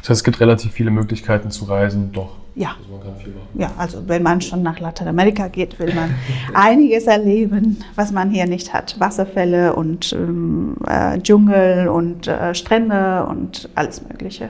Das 0.00 0.10
heißt, 0.10 0.20
es 0.20 0.24
gibt 0.24 0.40
relativ 0.40 0.72
viele 0.72 0.90
Möglichkeiten 0.90 1.50
zu 1.50 1.64
reisen, 1.66 2.12
doch. 2.12 2.36
Ja. 2.58 2.74
Also 2.76 2.90
man 2.90 3.00
kann 3.00 3.16
viel 3.16 3.32
machen. 3.32 3.48
Ja, 3.54 3.70
also 3.78 4.08
wenn 4.08 4.22
man 4.22 4.40
schon 4.40 4.62
nach 4.62 4.80
Lateinamerika 4.80 5.46
geht, 5.46 5.78
will 5.78 5.94
man 5.94 6.14
einiges 6.54 7.04
erleben, 7.04 7.78
was 7.94 8.10
man 8.10 8.30
hier 8.30 8.46
nicht 8.46 8.74
hat. 8.74 8.98
Wasserfälle 8.98 9.76
und 9.76 10.12
ähm, 10.12 10.76
äh, 10.86 11.18
Dschungel 11.20 11.88
und 11.88 12.26
äh, 12.26 12.54
Strände 12.54 13.26
und 13.30 13.68
alles 13.76 14.02
Mögliche. 14.02 14.48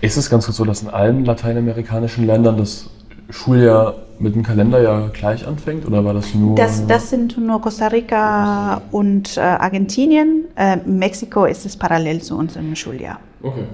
Ist 0.00 0.16
es 0.16 0.30
ganz 0.30 0.46
so, 0.46 0.64
dass 0.64 0.82
in 0.82 0.88
allen 0.88 1.24
lateinamerikanischen 1.24 2.26
Ländern 2.26 2.56
das 2.56 2.88
Schuljahr 3.30 3.96
mit 4.20 4.36
dem 4.36 4.44
Kalenderjahr 4.44 5.08
gleich 5.08 5.44
anfängt 5.44 5.84
oder 5.84 6.04
war 6.04 6.14
das 6.14 6.32
nur? 6.34 6.54
Das, 6.54 6.86
das 6.86 7.10
sind 7.10 7.36
nur 7.38 7.60
Costa 7.60 7.88
Rica 7.88 8.82
und 8.92 9.36
äh, 9.36 9.40
Argentinien. 9.40 10.44
Äh, 10.54 10.76
Mexiko 10.86 11.44
ist 11.44 11.66
es 11.66 11.76
parallel 11.76 12.22
zu 12.22 12.38
unserem 12.38 12.76
Schuljahr. 12.76 13.18
Okay. 13.42 13.64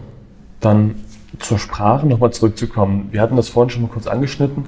Dann 0.61 0.95
zur 1.39 1.59
Sprache 1.59 2.07
nochmal 2.07 2.33
zurückzukommen. 2.33 3.09
Wir 3.11 3.21
hatten 3.21 3.37
das 3.37 3.49
vorhin 3.49 3.71
schon 3.71 3.83
mal 3.83 3.89
kurz 3.89 4.07
angeschnitten. 4.07 4.65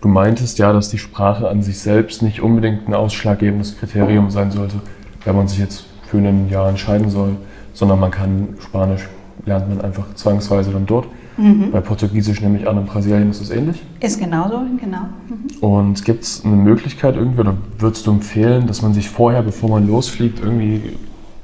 Du 0.00 0.08
meintest 0.08 0.58
ja, 0.58 0.72
dass 0.72 0.90
die 0.90 0.98
Sprache 0.98 1.48
an 1.48 1.62
sich 1.62 1.78
selbst 1.78 2.22
nicht 2.22 2.40
unbedingt 2.40 2.88
ein 2.88 2.94
ausschlaggebendes 2.94 3.78
Kriterium 3.78 4.30
sein 4.30 4.50
sollte, 4.50 4.76
wenn 5.24 5.36
man 5.36 5.48
sich 5.48 5.58
jetzt 5.58 5.86
für 6.06 6.18
ein 6.18 6.48
Jahr 6.50 6.68
entscheiden 6.68 7.10
soll, 7.10 7.36
sondern 7.72 8.00
man 8.00 8.10
kann 8.10 8.54
Spanisch 8.60 9.08
lernt 9.46 9.68
man 9.68 9.80
einfach 9.80 10.14
zwangsweise 10.14 10.70
dann 10.70 10.86
dort. 10.86 11.06
Mhm. 11.36 11.72
Bei 11.72 11.80
Portugiesisch 11.80 12.40
nehme 12.40 12.58
ich 12.58 12.68
an, 12.68 12.78
in 12.78 12.86
Brasilien 12.86 13.30
ist 13.30 13.40
es 13.40 13.50
ähnlich. 13.50 13.82
Ist 14.00 14.20
genauso, 14.20 14.60
genau. 14.80 15.06
Mhm. 15.28 15.58
Und 15.60 16.04
gibt 16.04 16.22
es 16.22 16.44
eine 16.44 16.54
Möglichkeit 16.54 17.16
irgendwie, 17.16 17.40
oder 17.40 17.56
würdest 17.78 18.06
du 18.06 18.12
empfehlen, 18.12 18.66
dass 18.66 18.82
man 18.82 18.94
sich 18.94 19.08
vorher, 19.10 19.42
bevor 19.42 19.70
man 19.70 19.88
losfliegt, 19.88 20.40
irgendwie 20.40 20.96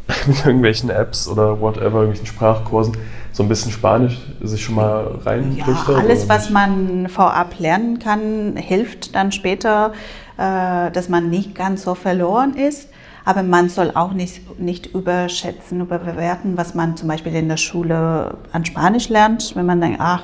mit 0.26 0.46
irgendwelchen 0.46 0.90
Apps 0.90 1.28
oder 1.28 1.60
whatever, 1.60 2.00
irgendwelchen 2.00 2.26
Sprachkursen, 2.26 2.96
so 3.32 3.42
ein 3.42 3.48
bisschen 3.48 3.72
Spanisch 3.72 4.18
sich 4.42 4.64
schon 4.64 4.74
mal 4.74 5.18
reinflüchtet? 5.24 5.88
Ja, 5.88 5.94
alles, 5.94 6.28
was 6.28 6.50
man 6.50 7.08
vorab 7.08 7.58
lernen 7.58 7.98
kann, 7.98 8.56
hilft 8.56 9.14
dann 9.14 9.32
später, 9.32 9.92
äh, 10.36 10.90
dass 10.90 11.08
man 11.08 11.30
nicht 11.30 11.54
ganz 11.54 11.82
so 11.82 11.94
verloren 11.94 12.54
ist. 12.54 12.88
Aber 13.24 13.42
man 13.42 13.68
soll 13.68 13.92
auch 13.94 14.12
nicht, 14.12 14.58
nicht 14.58 14.86
überschätzen, 14.94 15.80
überbewerten, 15.80 16.56
was 16.56 16.74
man 16.74 16.96
zum 16.96 17.08
Beispiel 17.08 17.34
in 17.34 17.48
der 17.48 17.56
Schule 17.56 18.38
an 18.52 18.64
Spanisch 18.64 19.08
lernt. 19.08 19.54
Wenn 19.54 19.66
man 19.66 19.80
denkt, 19.80 19.98
ach, 20.00 20.22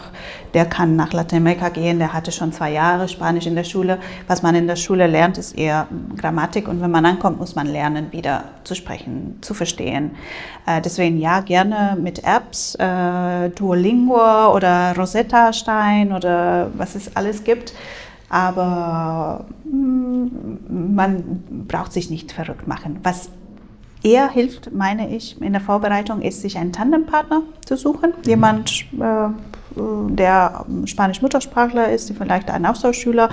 der 0.54 0.66
kann 0.66 0.96
nach 0.96 1.12
Lateinamerika 1.12 1.68
gehen, 1.68 1.98
der 1.98 2.12
hatte 2.12 2.32
schon 2.32 2.52
zwei 2.52 2.72
Jahre 2.72 3.08
Spanisch 3.08 3.46
in 3.46 3.54
der 3.54 3.64
Schule. 3.64 3.98
Was 4.26 4.42
man 4.42 4.54
in 4.54 4.66
der 4.66 4.76
Schule 4.76 5.06
lernt, 5.06 5.38
ist 5.38 5.56
eher 5.56 5.86
Grammatik. 6.16 6.68
Und 6.68 6.80
wenn 6.80 6.90
man 6.90 7.04
ankommt, 7.04 7.38
muss 7.38 7.54
man 7.54 7.66
lernen, 7.66 8.12
wieder 8.12 8.44
zu 8.64 8.74
sprechen, 8.74 9.38
zu 9.42 9.54
verstehen. 9.54 10.12
Äh, 10.66 10.80
deswegen 10.80 11.18
ja, 11.18 11.40
gerne 11.40 11.96
mit 12.00 12.24
Apps, 12.24 12.74
äh, 12.76 13.50
Duolingo 13.50 14.54
oder 14.54 14.94
Rosetta 14.96 15.52
Stein 15.52 16.12
oder 16.12 16.70
was 16.74 16.94
es 16.94 17.14
alles 17.16 17.44
gibt. 17.44 17.72
Aber 18.28 19.46
mm, 19.64 20.26
man 20.94 21.44
braucht 21.68 21.92
sich 21.92 22.10
nicht 22.10 22.32
verrückt 22.32 22.66
machen. 22.66 22.98
Was 23.02 23.30
eher 24.02 24.28
hilft, 24.30 24.72
meine 24.72 25.14
ich, 25.14 25.40
in 25.40 25.52
der 25.52 25.60
Vorbereitung, 25.60 26.22
ist, 26.22 26.42
sich 26.42 26.58
einen 26.58 26.72
Tandempartner 26.72 27.42
zu 27.64 27.76
suchen. 27.76 28.10
Mhm. 28.10 28.28
Jemand, 28.28 28.86
äh, 29.00 29.28
der 29.76 30.64
Spanisch-Muttersprachler 30.84 31.90
ist, 31.90 32.12
vielleicht 32.16 32.50
ein 32.50 32.64
Austauschschüler 32.64 33.28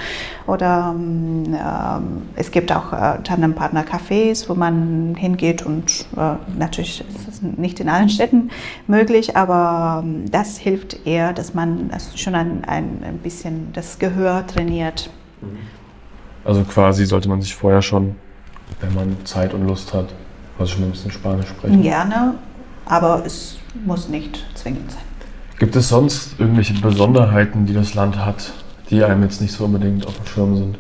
oder 0.48 0.96
äh, 0.96 2.40
es 2.40 2.52
gibt 2.52 2.72
auch 2.72 2.92
äh, 2.94 3.20
Tandempartner-Cafés, 3.24 4.50
wo 4.50 4.56
man 4.56 5.16
hingeht 5.16 5.64
und 5.64 6.06
äh, 6.18 6.36
natürlich 6.58 7.04
ist 7.16 7.28
es 7.28 7.42
nicht 7.42 7.80
in 7.80 7.90
allen 7.90 8.10
Städten 8.10 8.50
möglich, 8.88 9.38
aber 9.38 10.04
ähm, 10.04 10.30
das 10.30 10.58
hilft 10.58 11.06
eher, 11.06 11.34
dass 11.34 11.54
man 11.54 11.90
das 11.90 12.20
schon 12.20 12.36
ein, 12.36 12.64
ein, 12.66 13.04
ein 13.06 13.18
bisschen 13.20 13.70
das 13.74 14.00
Gehör 14.00 14.46
trainiert. 14.46 15.10
Mhm. 15.42 15.58
Also 16.46 16.64
quasi 16.64 17.06
sollte 17.06 17.30
man 17.30 17.42
sich 17.42 17.56
vorher 17.56 17.82
schon, 17.82 18.16
wenn 18.82 18.94
man 18.94 19.18
Zeit 19.24 19.54
und 19.54 19.66
Lust 19.66 19.94
hat, 19.94 20.14
also 20.60 20.74
schon 20.74 20.84
ein 20.84 20.92
bisschen 20.92 21.12
Spanisch 21.12 21.48
sprechen. 21.48 21.82
Gerne, 21.82 22.36
aber 22.86 23.24
es 23.26 23.58
muss 23.86 24.10
nicht 24.10 24.46
zwingend 24.56 24.92
sein. 24.92 25.13
Gibt 25.64 25.78
es 25.78 25.88
sonst 25.88 26.38
irgendwelche 26.40 26.74
Besonderheiten, 26.74 27.66
die 27.66 27.74
das 27.74 27.94
Land 27.94 28.18
hat, 28.18 28.52
die 28.90 29.02
einem 29.02 29.24
jetzt 29.24 29.40
nicht 29.40 29.54
so 29.54 29.64
unbedingt 29.64 30.06
auf 30.06 30.18
dem 30.18 30.26
Schirm 30.26 30.58
sind? 30.58 30.78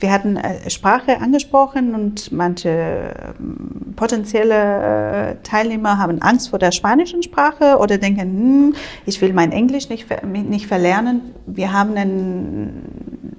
Wir 0.00 0.10
hatten 0.10 0.38
äh, 0.38 0.70
Sprache 0.70 1.20
angesprochen 1.20 1.94
und 1.94 2.32
manche 2.32 3.12
ähm, 3.38 3.92
potenzielle 3.94 4.54
äh, 4.54 5.36
Teilnehmer 5.42 5.98
haben 5.98 6.22
Angst 6.22 6.48
vor 6.48 6.58
der 6.58 6.72
spanischen 6.72 7.22
Sprache 7.22 7.76
oder 7.76 7.98
denken, 7.98 8.22
hm, 8.22 8.74
ich 9.04 9.20
will 9.20 9.34
mein 9.34 9.52
Englisch 9.52 9.90
nicht, 9.90 10.06
nicht 10.24 10.66
verlernen. 10.66 11.20
Wir 11.44 11.70
haben 11.70 11.94
in 11.98 12.70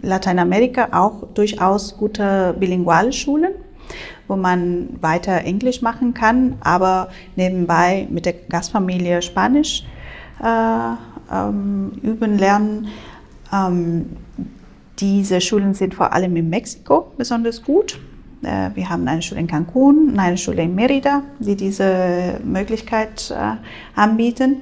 Lateinamerika 0.03 0.89
auch 0.91 1.23
durchaus 1.33 1.97
gute 1.97 2.55
bilinguale 2.59 3.13
Schulen 3.13 3.53
wo 4.27 4.35
man 4.35 4.89
weiter 5.01 5.43
Englisch 5.43 5.81
machen 5.81 6.13
kann, 6.13 6.59
aber 6.59 7.09
nebenbei 7.35 8.05
mit 8.11 8.27
der 8.27 8.33
Gastfamilie 8.33 9.23
Spanisch 9.23 9.83
ähm, 10.43 11.91
üben 12.01 12.37
lernen. 12.37 12.87
Ähm, 13.51 14.05
diese 14.99 15.41
Schulen 15.41 15.73
sind 15.73 15.93
vor 15.93 16.13
allem 16.13 16.35
in 16.35 16.49
Mexiko 16.49 17.11
besonders 17.17 17.63
gut. 17.63 17.99
Äh, 18.43 18.71
wir 18.73 18.89
haben 18.89 19.07
eine 19.07 19.21
Schule 19.21 19.41
in 19.41 19.47
Cancun 19.47 20.09
und 20.09 20.19
eine 20.19 20.37
Schule 20.37 20.63
in 20.63 20.75
Merida, 20.75 21.23
die 21.39 21.55
diese 21.55 22.39
Möglichkeit 22.43 23.31
äh, 23.31 23.55
anbieten. 23.99 24.61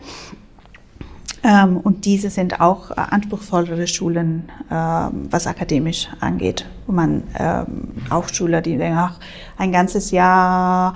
Ähm, 1.43 1.77
und 1.77 2.05
diese 2.05 2.29
sind 2.29 2.59
auch 2.59 2.91
äh, 2.91 2.95
anspruchsvollere 2.95 3.87
Schulen, 3.87 4.49
äh, 4.69 4.73
was 4.73 5.47
akademisch 5.47 6.09
angeht. 6.19 6.65
Wo 6.87 6.91
man 6.93 7.23
ähm, 7.37 7.91
auch 8.09 8.27
Schüler, 8.29 8.61
die 8.61 8.77
denken, 8.77 8.97
ach, 8.97 9.19
ein 9.57 9.71
ganzes 9.71 10.11
Jahr 10.11 10.93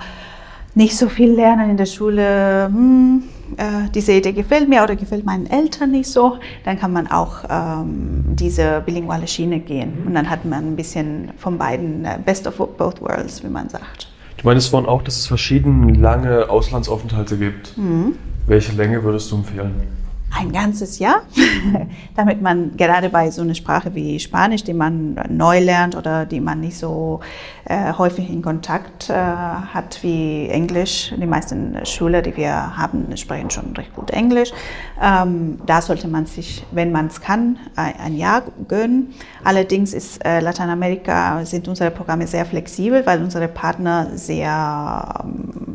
nicht 0.74 0.96
so 0.96 1.08
viel 1.08 1.32
lernen 1.32 1.70
in 1.70 1.76
der 1.76 1.86
Schule, 1.86 2.66
hm, 2.66 3.22
äh, 3.56 3.90
diese 3.94 4.12
Idee 4.12 4.32
gefällt 4.32 4.68
mir 4.68 4.82
oder 4.82 4.96
gefällt 4.96 5.24
meinen 5.24 5.46
Eltern 5.46 5.90
nicht 5.90 6.10
so, 6.10 6.38
dann 6.64 6.78
kann 6.78 6.92
man 6.92 7.06
auch 7.06 7.44
ähm, 7.48 8.24
diese 8.28 8.82
bilinguale 8.84 9.26
Schiene 9.26 9.60
gehen. 9.60 10.04
Und 10.06 10.14
dann 10.14 10.28
hat 10.28 10.44
man 10.44 10.72
ein 10.72 10.76
bisschen 10.76 11.30
von 11.36 11.58
beiden, 11.58 12.04
äh, 12.04 12.18
best 12.24 12.46
of 12.46 12.56
both 12.56 13.00
worlds, 13.00 13.42
wie 13.42 13.48
man 13.48 13.68
sagt. 13.68 14.08
Du 14.38 14.46
meinst 14.46 14.70
vorhin 14.70 14.88
auch, 14.88 15.02
dass 15.02 15.16
es 15.16 15.26
verschiedene 15.26 15.92
lange 15.92 16.48
Auslandsaufenthalte 16.48 17.36
gibt. 17.36 17.76
Mhm. 17.76 18.16
Welche 18.46 18.72
Länge 18.72 19.04
würdest 19.04 19.30
du 19.30 19.36
empfehlen? 19.36 20.01
Ein 20.38 20.52
ganzes 20.52 20.98
Jahr, 20.98 21.22
damit 22.16 22.40
man 22.40 22.76
gerade 22.76 23.08
bei 23.08 23.30
so 23.30 23.42
einer 23.42 23.54
Sprache 23.54 23.94
wie 23.94 24.18
Spanisch, 24.18 24.64
die 24.64 24.72
man 24.72 25.20
neu 25.28 25.60
lernt 25.60 25.96
oder 25.96 26.26
die 26.26 26.40
man 26.40 26.60
nicht 26.60 26.76
so 26.76 27.20
äh, 27.64 27.92
häufig 27.92 28.30
in 28.30 28.42
Kontakt 28.42 29.10
äh, 29.10 29.14
hat 29.14 30.02
wie 30.02 30.48
Englisch. 30.48 31.12
Die 31.16 31.26
meisten 31.26 31.78
Schüler, 31.84 32.22
die 32.22 32.36
wir 32.36 32.76
haben, 32.76 33.14
sprechen 33.16 33.50
schon 33.50 33.76
recht 33.76 33.94
gut 33.94 34.10
Englisch. 34.10 34.52
Ähm, 35.00 35.58
da 35.66 35.82
sollte 35.82 36.08
man 36.08 36.26
sich, 36.26 36.64
wenn 36.72 36.92
man 36.92 37.06
es 37.06 37.20
kann, 37.20 37.58
ein, 37.76 38.16
Jahr 38.16 38.42
gönnen. 38.68 39.14
Allerdings 39.44 39.94
ist 39.94 40.24
äh, 40.24 40.40
Lateinamerika, 40.40 41.44
sind 41.44 41.68
unsere 41.68 41.90
Programme 41.90 42.26
sehr 42.26 42.44
flexibel, 42.44 43.04
weil 43.06 43.22
unsere 43.22 43.48
Partner 43.48 44.08
sehr 44.14 45.22
ähm, 45.24 45.71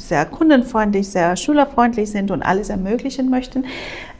sehr 0.00 0.24
kundenfreundlich, 0.26 1.08
sehr 1.08 1.36
schülerfreundlich 1.36 2.10
sind 2.10 2.30
und 2.30 2.42
alles 2.42 2.68
ermöglichen 2.70 3.30
möchten. 3.30 3.64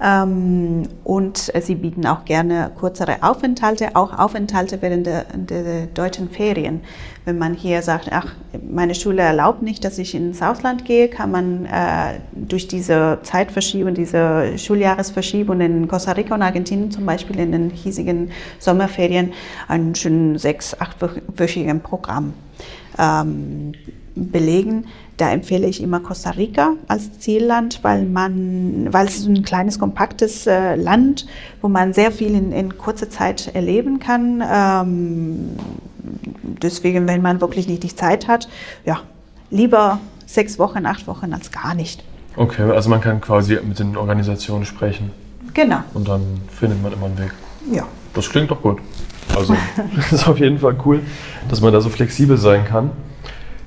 Ähm, 0.03 0.85
und 1.05 1.53
sie 1.61 1.75
bieten 1.75 2.07
auch 2.07 2.25
gerne 2.25 2.71
kürzere 2.79 3.23
Aufenthalte, 3.23 3.97
auch 3.97 4.19
Aufenthalte 4.19 4.81
während 4.81 5.07
der, 5.07 5.25
der 5.35 5.87
deutschen 5.87 6.31
Ferien. 6.31 6.81
Wenn 7.25 7.39
man 7.39 7.55
hier 7.55 7.83
sagt, 7.83 8.09
ach, 8.13 8.35
meine 8.69 8.95
Schule 8.95 9.23
erlaubt 9.23 9.63
nicht, 9.63 9.85
dass 9.85 9.99
ich 9.99 10.15
ins 10.15 10.41
Ausland 10.41 10.85
gehe, 10.85 11.09
kann 11.09 11.31
man 11.31 11.67
äh, 11.67 12.21
durch 12.35 12.67
diese 12.67 13.19
Zeitverschiebung, 13.23 13.95
diese 13.95 14.57
Schuljahresverschiebung 14.57 15.61
in 15.61 15.89
Costa 15.89 16.13
Rica 16.13 16.35
und 16.35 16.43
Argentinien 16.43 16.91
zum 16.91 17.05
Beispiel 17.05 17.39
in 17.39 17.53
den 17.53 17.71
hiesigen 17.71 18.31
Sommerferien 18.59 19.33
ein 19.69 19.95
schön 19.95 20.39
sechs-, 20.39 20.81
achtwöchigen 20.81 21.81
Programm 21.81 22.33
ähm, 22.99 23.73
belegen. 24.15 24.87
Da 25.21 25.31
empfehle 25.31 25.67
ich 25.67 25.83
immer 25.83 26.01
Costa 26.01 26.31
Rica 26.31 26.77
als 26.89 27.19
Zielland, 27.19 27.81
weil 27.83 28.07
man, 28.07 28.89
weil 28.91 29.07
es 29.07 29.27
ein 29.27 29.43
kleines, 29.43 29.79
kompaktes 29.79 30.47
äh, 30.47 30.77
Land, 30.77 31.27
wo 31.61 31.69
man 31.69 31.93
sehr 31.93 32.11
viel 32.11 32.35
in, 32.35 32.53
in 32.53 32.79
kurzer 32.79 33.11
Zeit 33.11 33.55
erleben 33.55 33.99
kann. 33.99 34.43
Ähm, 34.51 35.57
deswegen, 36.63 37.07
wenn 37.07 37.21
man 37.21 37.43
wirklich 37.43 37.69
nicht 37.69 37.83
die 37.83 37.95
Zeit 37.95 38.29
hat, 38.29 38.49
ja, 38.87 39.03
lieber 39.51 40.01
sechs 40.25 40.59
Wochen, 40.59 40.87
acht 40.87 41.07
Wochen 41.07 41.35
als 41.35 41.53
gar 41.53 41.75
nicht. 41.75 42.03
Okay, 42.37 42.71
also 42.71 42.89
man 42.89 43.03
kann 43.03 43.21
quasi 43.21 43.59
mit 43.63 43.79
den 43.79 43.99
Organisationen 43.99 44.65
sprechen. 44.65 45.11
Genau. 45.53 45.81
Und 45.93 46.09
dann 46.09 46.41
findet 46.49 46.83
man 46.83 46.95
immer 46.95 47.07
einen 47.07 47.19
Weg. 47.19 47.33
Ja. 47.71 47.87
Das 48.15 48.31
klingt 48.31 48.51
doch 48.51 48.63
gut. 48.63 48.79
Also, 49.37 49.55
das 49.97 50.13
ist 50.13 50.27
auf 50.27 50.39
jeden 50.39 50.61
Fall 50.61 50.77
cool, 50.87 51.01
dass 51.51 51.61
man 51.61 51.75
da 51.75 51.83
so 51.83 51.91
flexibel 51.91 52.39
sein 52.39 52.65
kann. 52.65 52.93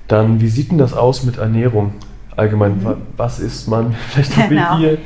Dann, 0.08 0.42
wie 0.42 0.50
sieht 0.50 0.72
denn 0.72 0.78
das 0.78 0.94
aus 0.94 1.24
mit 1.24 1.38
Ernährung? 1.38 1.94
Allgemein, 2.36 2.84
mhm. 2.84 2.96
was 3.18 3.40
isst 3.40 3.68
man? 3.68 3.96
Vielleicht 4.10 4.38
auch 4.38 4.50
genau. 4.50 4.78
wie 4.78 4.82
viel? 4.82 4.98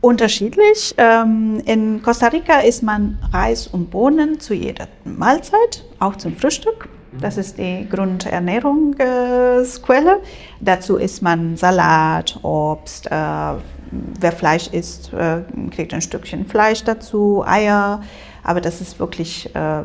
Unterschiedlich. 0.00 0.94
Ähm, 0.96 1.60
in 1.64 2.02
Costa 2.02 2.28
Rica 2.28 2.60
isst 2.60 2.84
man 2.84 3.18
Reis 3.32 3.66
und 3.66 3.90
Bohnen 3.90 4.38
zu 4.38 4.54
jeder 4.54 4.86
Mahlzeit, 5.04 5.84
auch 5.98 6.14
zum 6.14 6.36
Frühstück. 6.36 6.88
Das 7.20 7.36
ist 7.36 7.58
die 7.58 7.84
Grundernährungsquelle. 7.90 10.20
Dazu 10.60 10.98
isst 10.98 11.20
man 11.22 11.56
Salat, 11.56 12.38
Obst. 12.42 13.06
Äh, 13.06 13.10
wer 13.10 14.32
Fleisch 14.32 14.68
isst, 14.68 15.12
äh, 15.12 15.40
kriegt 15.70 15.92
ein 15.94 16.02
Stückchen 16.02 16.46
Fleisch 16.46 16.84
dazu, 16.84 17.42
Eier. 17.44 18.02
Aber 18.44 18.60
das 18.60 18.80
ist 18.80 19.00
wirklich 19.00 19.52
äh, 19.54 19.82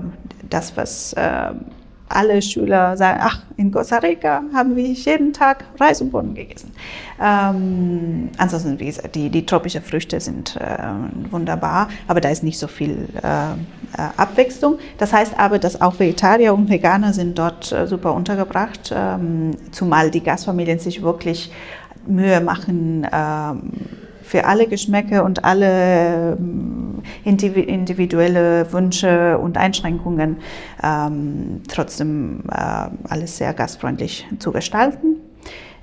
das, 0.50 0.76
was 0.78 1.16
alle 2.16 2.42
Schüler 2.42 2.96
sagen, 2.98 3.20
ach, 3.22 3.42
in 3.58 3.72
Costa 3.72 3.98
Rica 3.98 4.44
haben 4.54 4.76
wir 4.76 4.86
jeden 4.86 5.34
Tag 5.34 5.66
Reis 5.80 6.02
und 6.02 6.12
Bohnen 6.12 6.36
gegessen. 6.36 6.72
Ähm, 7.22 8.30
ansonsten, 8.38 8.80
wie 8.80 8.86
gesagt, 8.86 9.16
die, 9.16 9.30
die 9.30 9.46
tropischen 9.46 9.82
Früchte 9.82 10.20
sind 10.20 10.56
äh, 10.58 11.32
wunderbar, 11.32 11.90
aber 12.08 12.22
da 12.22 12.30
ist 12.30 12.44
nicht 12.44 12.60
so 12.60 12.68
viel 12.68 13.08
äh, 13.22 13.54
äh, 13.98 14.10
Abwechslung. 14.18 14.80
Das 14.98 15.14
heißt 15.14 15.38
aber, 15.38 15.60
dass 15.60 15.82
auch 15.82 16.00
Vegetarier 16.00 16.54
und 16.54 16.70
Veganer 16.70 17.14
sind 17.14 17.38
dort 17.38 17.72
äh, 17.72 17.88
super 17.88 18.14
untergebracht, 18.14 18.94
ähm, 18.96 19.52
zumal 19.72 20.12
die 20.12 20.22
Gastfamilien 20.22 20.80
sich 20.80 21.02
wirklich 21.02 21.52
Mühe 22.06 22.42
machen, 22.42 23.08
ähm, 23.12 23.72
für 24.34 24.46
alle 24.46 24.66
Geschmäcker 24.66 25.26
und 25.26 25.46
alle 25.46 26.36
ähm, 26.40 27.04
individuelle 27.24 28.66
Wünsche 28.74 29.38
und 29.38 29.60
Einschränkungen 29.60 30.38
ähm, 30.82 31.62
trotzdem 31.68 32.42
äh, 32.52 32.90
alles 33.08 33.38
sehr 33.38 33.54
gastfreundlich 33.54 34.26
zu 34.40 34.52
gestalten. 34.52 35.18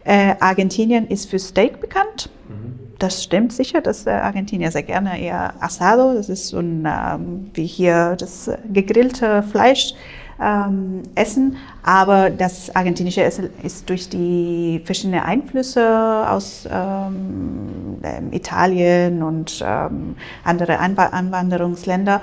Äh, 0.02 0.34
Argentinien 0.40 1.06
ist 1.06 1.30
für 1.30 1.38
Steak 1.38 1.80
bekannt. 1.80 2.28
Mhm. 2.48 2.74
Das 2.98 3.22
stimmt 3.22 3.52
sicher, 3.52 3.80
dass 3.82 4.08
äh, 4.08 4.10
Argentinier 4.10 4.72
sehr 4.72 4.82
gerne 4.82 5.20
eher 5.20 5.54
Asado, 5.62 6.14
das 6.14 6.28
ist 6.28 6.48
so 6.48 6.58
ein, 6.58 6.84
ähm, 6.88 7.50
wie 7.54 7.66
hier 7.66 8.16
das 8.18 8.50
gegrillte 8.72 9.44
Fleisch, 9.44 9.94
ähm, 10.40 11.02
essen. 11.14 11.56
Aber 11.82 12.30
das 12.30 12.74
argentinische 12.74 13.22
Essen 13.22 13.50
ist 13.62 13.88
durch 13.88 14.08
die 14.08 14.82
verschiedenen 14.84 15.20
Einflüsse 15.20 16.26
aus 16.28 16.68
ähm, 16.70 17.98
ähm 18.02 18.32
Italien 18.32 19.22
und 19.22 19.62
ähm, 19.66 20.16
andere 20.44 20.78
Anwanderungsländer 20.78 22.20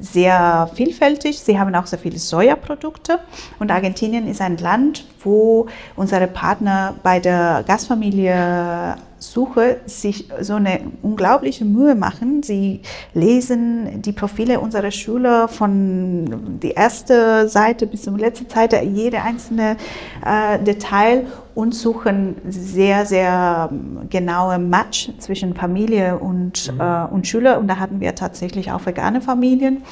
sehr 0.00 0.70
vielfältig. 0.74 1.40
Sie 1.40 1.58
haben 1.58 1.74
auch 1.74 1.86
sehr 1.86 1.98
viele 1.98 2.18
Sojaprodukte. 2.18 3.18
Und 3.58 3.70
Argentinien 3.70 4.26
ist 4.26 4.40
ein 4.40 4.56
Land, 4.56 5.04
wo 5.22 5.66
unsere 5.96 6.26
Partner 6.26 6.94
bei 7.02 7.20
der 7.20 7.64
Gastfamilie 7.66 8.96
Suche 9.20 9.80
sich 9.84 10.28
so 10.40 10.54
eine 10.54 10.80
unglaubliche 11.02 11.66
Mühe 11.66 11.94
machen. 11.94 12.42
Sie 12.42 12.80
lesen 13.12 14.00
die 14.00 14.12
Profile 14.12 14.60
unserer 14.60 14.90
Schüler 14.90 15.46
von 15.46 16.58
der 16.62 16.76
ersten 16.78 17.46
Seite 17.46 17.86
bis 17.86 18.02
zur 18.02 18.16
letzten 18.16 18.48
Seite, 18.48 18.80
jede 18.82 19.20
einzelne 19.20 19.76
äh, 20.24 20.58
Detail 20.58 21.26
und 21.54 21.74
suchen 21.74 22.36
sehr, 22.48 23.04
sehr 23.04 23.68
genaue 24.08 24.58
Match 24.58 25.10
zwischen 25.18 25.54
Familie 25.54 26.18
und, 26.18 26.72
mhm. 26.72 26.80
äh, 26.80 27.04
und 27.10 27.26
Schüler. 27.26 27.58
Und 27.58 27.68
da 27.68 27.78
hatten 27.78 28.00
wir 28.00 28.14
tatsächlich 28.14 28.72
auch 28.72 28.86
vegane 28.86 29.20
Familien 29.20 29.82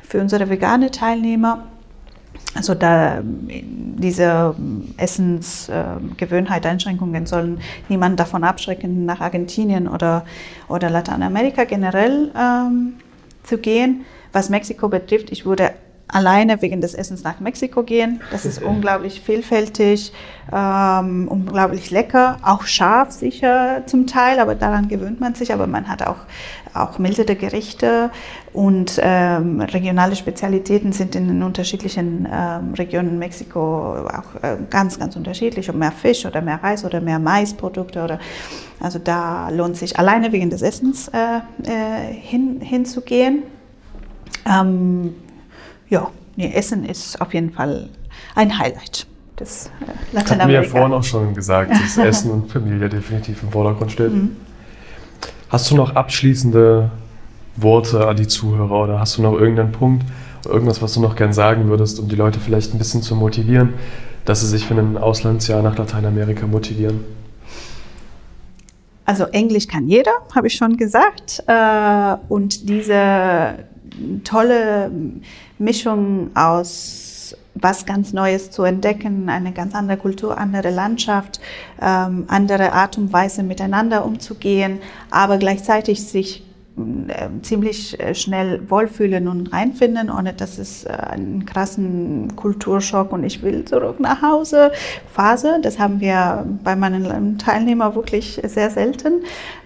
für 0.00 0.20
unsere 0.20 0.48
vegane 0.48 0.92
Teilnehmer. 0.92 1.64
Also 2.56 2.74
da 2.74 3.20
diese 3.22 4.54
Essensgewohnheit, 4.96 6.66
Einschränkungen 6.66 7.26
sollen 7.26 7.60
niemanden 7.88 8.16
davon 8.16 8.44
abschrecken, 8.44 9.04
nach 9.04 9.20
Argentinien 9.20 9.88
oder, 9.88 10.24
oder 10.68 10.90
Lateinamerika 10.90 11.64
generell 11.64 12.30
ähm, 12.36 12.94
zu 13.42 13.58
gehen. 13.58 14.04
Was 14.32 14.48
Mexiko 14.48 14.88
betrifft, 14.88 15.30
ich 15.30 15.46
würde 15.46 15.72
alleine 16.08 16.62
wegen 16.62 16.80
des 16.80 16.94
Essens 16.94 17.24
nach 17.24 17.40
Mexiko 17.40 17.82
gehen. 17.82 18.20
Das 18.30 18.44
ist 18.44 18.62
unglaublich 18.62 19.20
vielfältig, 19.20 20.12
ähm, 20.52 21.26
unglaublich 21.28 21.90
lecker, 21.90 22.38
auch 22.42 22.62
scharf 22.64 23.10
sicher 23.10 23.82
zum 23.86 24.06
Teil, 24.06 24.38
aber 24.38 24.54
daran 24.54 24.88
gewöhnt 24.88 25.20
man 25.20 25.34
sich. 25.34 25.52
Aber 25.52 25.66
man 25.66 25.88
hat 25.88 26.02
auch, 26.02 26.18
auch 26.82 26.98
mildere 26.98 27.36
Gerichte 27.36 28.10
und 28.52 28.98
ähm, 29.02 29.60
regionale 29.60 30.16
Spezialitäten 30.16 30.92
sind 30.92 31.14
in 31.14 31.28
den 31.28 31.42
unterschiedlichen 31.42 32.26
ähm, 32.30 32.74
Regionen 32.74 33.18
Mexiko 33.18 34.06
auch 34.06 34.42
äh, 34.42 34.56
ganz, 34.70 34.98
ganz 34.98 35.16
unterschiedlich. 35.16 35.68
Ob 35.68 35.76
mehr 35.76 35.92
Fisch 35.92 36.24
oder 36.26 36.40
mehr 36.40 36.62
Reis 36.62 36.84
oder 36.84 37.00
mehr 37.00 37.18
Maisprodukte 37.18 38.02
oder 38.02 38.18
also 38.80 38.98
da 38.98 39.48
lohnt 39.50 39.76
sich 39.76 39.98
alleine 39.98 40.32
wegen 40.32 40.50
des 40.50 40.62
Essens 40.62 41.08
äh, 41.08 41.38
äh, 41.64 42.12
hin, 42.12 42.60
hinzugehen. 42.60 43.42
Ähm, 44.46 45.14
ja, 45.88 46.08
nee, 46.36 46.52
Essen 46.54 46.84
ist 46.84 47.20
auf 47.20 47.34
jeden 47.34 47.52
Fall 47.52 47.88
ein 48.34 48.58
Highlight 48.58 49.06
des 49.38 49.66
äh, 49.66 50.14
Lateinamerika. 50.14 50.30
Hatten 50.30 50.48
wir 50.48 50.62
ja 50.62 50.68
vorhin 50.68 50.92
auch 50.92 51.04
schon 51.04 51.34
gesagt, 51.34 51.70
dass 51.70 51.98
Essen 51.98 52.30
und 52.30 52.50
Familie 52.50 52.88
definitiv 52.88 53.42
im 53.42 53.50
Vordergrund 53.50 53.92
steht. 53.92 54.12
Mhm. 54.12 54.36
Hast 55.48 55.70
du 55.70 55.76
noch 55.76 55.94
abschließende 55.94 56.90
Worte 57.56 58.06
an 58.06 58.16
die 58.16 58.26
Zuhörer 58.26 58.82
oder 58.82 59.00
hast 59.00 59.16
du 59.16 59.22
noch 59.22 59.38
irgendeinen 59.38 59.72
Punkt, 59.72 60.04
irgendwas, 60.44 60.82
was 60.82 60.94
du 60.94 61.00
noch 61.00 61.14
gern 61.14 61.32
sagen 61.32 61.68
würdest, 61.68 62.00
um 62.00 62.08
die 62.08 62.16
Leute 62.16 62.40
vielleicht 62.40 62.74
ein 62.74 62.78
bisschen 62.78 63.02
zu 63.02 63.14
motivieren, 63.14 63.74
dass 64.24 64.40
sie 64.40 64.48
sich 64.48 64.66
für 64.66 64.74
ein 64.74 64.96
Auslandsjahr 64.98 65.62
nach 65.62 65.78
Lateinamerika 65.78 66.46
motivieren? 66.46 67.04
Also 69.04 69.24
Englisch 69.26 69.68
kann 69.68 69.86
jeder, 69.86 70.10
habe 70.34 70.48
ich 70.48 70.54
schon 70.54 70.76
gesagt. 70.76 71.44
Äh, 71.46 72.16
und 72.28 72.68
diese 72.68 73.64
tolle 74.24 74.90
Mischung 75.58 76.30
aus 76.34 77.05
was 77.60 77.86
ganz 77.86 78.12
Neues 78.12 78.50
zu 78.50 78.62
entdecken, 78.62 79.28
eine 79.28 79.52
ganz 79.52 79.74
andere 79.74 79.96
Kultur, 79.96 80.38
andere 80.38 80.70
Landschaft, 80.70 81.40
ähm, 81.80 82.24
andere 82.28 82.72
Art 82.72 82.98
und 82.98 83.12
Weise 83.12 83.42
miteinander 83.42 84.04
umzugehen, 84.04 84.78
aber 85.10 85.38
gleichzeitig 85.38 86.06
sich 86.06 86.46
äh, 86.76 87.28
ziemlich 87.40 87.98
äh, 87.98 88.14
schnell 88.14 88.60
wohlfühlen 88.68 89.28
und 89.28 89.50
reinfinden, 89.50 90.10
ohne 90.10 90.34
dass 90.34 90.58
es 90.58 90.84
äh, 90.84 90.90
einen 90.90 91.46
krassen 91.46 92.36
Kulturschock 92.36 93.12
und 93.12 93.24
ich 93.24 93.42
will 93.42 93.64
zurück 93.64 93.98
nach 93.98 94.20
Hause 94.20 94.72
Phase. 95.10 95.58
Das 95.62 95.78
haben 95.78 96.00
wir 96.00 96.44
bei 96.62 96.76
meinen 96.76 97.38
Teilnehmern 97.38 97.94
wirklich 97.94 98.42
sehr 98.44 98.68
selten, 98.68 99.22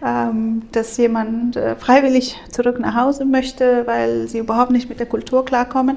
ähm, 0.07 0.63
dass 0.71 0.97
jemand 0.99 1.59
freiwillig 1.79 2.37
zurück 2.53 2.79
nach 2.79 2.95
Hause 2.95 3.25
möchte, 3.25 3.89
weil 3.89 4.29
sie 4.29 4.39
überhaupt 4.39 4.71
nicht 4.71 4.89
mit 4.89 5.01
der 5.01 5.07
Kultur 5.07 5.45
klarkommen. 5.45 5.97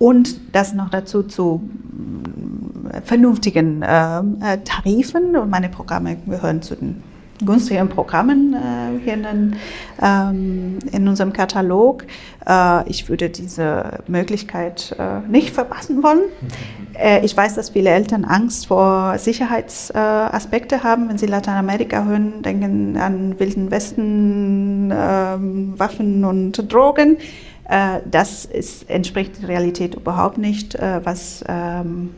Und 0.00 0.56
das 0.56 0.72
noch 0.72 0.88
dazu 0.88 1.22
zu 1.22 1.60
äh, 2.90 3.02
vernünftigen 3.02 3.82
äh, 3.82 4.58
Tarifen. 4.64 5.36
Und 5.36 5.50
meine 5.50 5.68
Programme 5.68 6.16
gehören 6.26 6.62
zu 6.62 6.74
den 6.74 7.02
günstigen 7.44 7.88
Programmen 7.90 8.54
äh, 8.54 9.04
hier 9.04 9.14
in, 9.14 9.56
ähm, 10.02 10.78
in, 10.90 11.06
unserem 11.06 11.34
Katalog. 11.34 12.06
Äh, 12.48 12.88
ich 12.88 13.10
würde 13.10 13.28
diese 13.28 13.98
Möglichkeit 14.06 14.96
äh, 14.98 15.20
nicht 15.28 15.50
verpassen 15.50 16.02
wollen. 16.02 16.22
Äh, 16.94 17.22
ich 17.22 17.36
weiß, 17.36 17.54
dass 17.54 17.70
viele 17.70 17.90
Eltern 17.90 18.24
Angst 18.24 18.68
vor 18.68 19.18
Sicherheitsaspekte 19.18 20.82
haben. 20.82 21.10
Wenn 21.10 21.18
sie 21.18 21.26
Lateinamerika 21.26 22.04
hören, 22.04 22.40
denken 22.40 22.96
an 22.96 23.38
Wilden 23.38 23.70
Westen, 23.70 24.90
ähm, 24.94 25.74
Waffen 25.78 26.24
und 26.24 26.72
Drogen. 26.72 27.18
Äh, 27.70 28.00
das 28.10 28.44
ist, 28.44 28.90
entspricht 28.90 29.40
der 29.40 29.48
Realität 29.48 29.94
überhaupt 29.94 30.38
nicht, 30.38 30.74
äh, 30.74 31.00
was 31.04 31.44
ähm, 31.48 32.10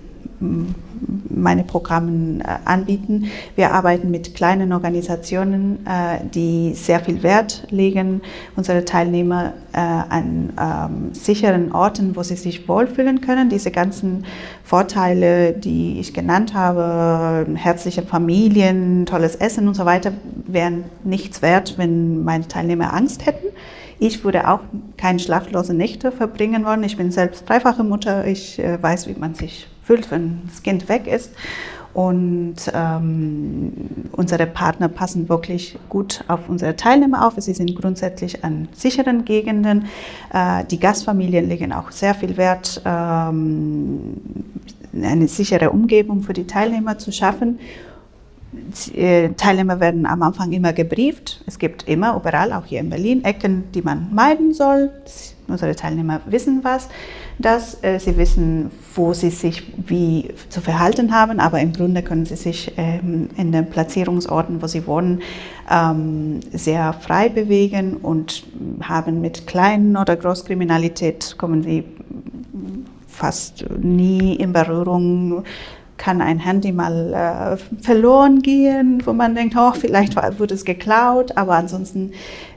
meine 1.28 1.62
Programme 1.62 2.40
äh, 2.40 2.56
anbieten. 2.64 3.26
Wir 3.54 3.72
arbeiten 3.72 4.10
mit 4.10 4.34
kleinen 4.34 4.72
Organisationen, 4.72 5.86
die 6.34 6.72
sehr 6.74 6.98
viel 7.00 7.22
Wert 7.22 7.66
legen, 7.70 8.22
unsere 8.56 8.84
Teilnehmer 8.84 9.52
an 9.72 10.52
ähm, 10.60 11.14
sicheren 11.14 11.72
Orten, 11.72 12.16
wo 12.16 12.22
sie 12.22 12.34
sich 12.36 12.68
wohlfühlen 12.68 13.20
können. 13.20 13.50
Diese 13.50 13.70
ganzen 13.70 14.24
Vorteile, 14.64 15.52
die 15.52 16.00
ich 16.00 16.12
genannt 16.12 16.54
habe, 16.54 17.46
herzliche 17.54 18.02
Familien, 18.02 19.06
tolles 19.06 19.36
Essen 19.36 19.68
und 19.68 19.74
so 19.74 19.84
weiter, 19.84 20.12
wären 20.46 20.84
nichts 21.04 21.40
wert, 21.40 21.74
wenn 21.78 22.24
meine 22.24 22.48
Teilnehmer 22.48 22.92
Angst 22.92 23.26
hätten. 23.26 23.46
Ich 24.04 24.24
würde 24.24 24.48
auch 24.48 24.58
keine 24.96 25.20
schlaflose 25.20 25.74
Nächte 25.74 26.10
verbringen 26.10 26.64
wollen. 26.64 26.82
Ich 26.82 26.96
bin 26.96 27.12
selbst 27.12 27.48
dreifache 27.48 27.84
Mutter. 27.84 28.26
Ich 28.26 28.58
äh, 28.58 28.82
weiß, 28.82 29.06
wie 29.06 29.14
man 29.14 29.36
sich 29.36 29.68
fühlt, 29.84 30.10
wenn 30.10 30.40
das 30.44 30.64
Kind 30.64 30.88
weg 30.88 31.06
ist. 31.06 31.30
Und 31.94 32.56
ähm, 32.74 33.72
unsere 34.10 34.46
Partner 34.46 34.88
passen 34.88 35.28
wirklich 35.28 35.78
gut 35.88 36.24
auf 36.26 36.48
unsere 36.48 36.74
Teilnehmer 36.74 37.24
auf. 37.24 37.34
Sie 37.36 37.54
sind 37.54 37.76
grundsätzlich 37.80 38.42
an 38.42 38.66
sicheren 38.72 39.24
Gegenden. 39.24 39.84
Äh, 40.34 40.64
die 40.64 40.80
Gastfamilien 40.80 41.48
legen 41.48 41.72
auch 41.72 41.92
sehr 41.92 42.16
viel 42.16 42.36
Wert, 42.36 42.82
ähm, 42.84 44.16
eine 45.00 45.28
sichere 45.28 45.70
Umgebung 45.70 46.22
für 46.22 46.32
die 46.32 46.48
Teilnehmer 46.48 46.98
zu 46.98 47.12
schaffen. 47.12 47.60
Äh, 48.94 49.30
Teilnehmer 49.30 49.80
werden 49.80 50.04
am 50.04 50.22
Anfang 50.22 50.52
immer 50.52 50.72
gebrieft. 50.74 51.42
Es 51.46 51.58
gibt 51.58 51.88
immer, 51.88 52.16
überall, 52.16 52.52
auch 52.52 52.66
hier 52.66 52.80
in 52.80 52.90
Berlin, 52.90 53.24
Ecken, 53.24 53.64
die 53.72 53.80
man 53.80 54.12
meiden 54.12 54.52
soll. 54.52 54.90
Unsere 55.48 55.74
Teilnehmer 55.74 56.20
wissen 56.26 56.62
was, 56.62 56.88
dass 57.38 57.82
äh, 57.82 57.98
sie 57.98 58.16
wissen, 58.16 58.70
wo 58.94 59.14
sie 59.14 59.30
sich 59.30 59.72
wie 59.86 60.28
zu 60.50 60.60
verhalten 60.60 61.12
haben, 61.14 61.40
aber 61.40 61.60
im 61.60 61.72
Grunde 61.72 62.02
können 62.02 62.26
sie 62.26 62.36
sich 62.36 62.72
ähm, 62.76 63.30
in 63.36 63.52
den 63.52 63.68
Platzierungsorten, 63.68 64.60
wo 64.60 64.66
sie 64.66 64.86
wohnen, 64.86 65.22
ähm, 65.70 66.40
sehr 66.52 66.92
frei 66.92 67.30
bewegen 67.30 67.96
und 67.96 68.44
haben 68.82 69.20
mit 69.20 69.46
kleinen 69.46 69.96
oder 69.96 70.16
Großkriminalität 70.16 71.36
kommen 71.38 71.62
sie 71.62 71.84
fast 73.08 73.64
nie 73.78 74.36
in 74.36 74.52
Berührung 74.52 75.44
kann 76.02 76.20
ein 76.20 76.40
Handy 76.40 76.72
mal 76.72 77.14
äh, 77.14 77.80
verloren 77.80 78.42
gehen, 78.42 79.00
wo 79.04 79.12
man 79.12 79.36
denkt, 79.36 79.54
oh, 79.56 79.70
vielleicht 79.70 80.16
wurde 80.40 80.52
es 80.52 80.64
geklaut, 80.64 81.36
aber 81.36 81.54
ansonsten 81.54 82.10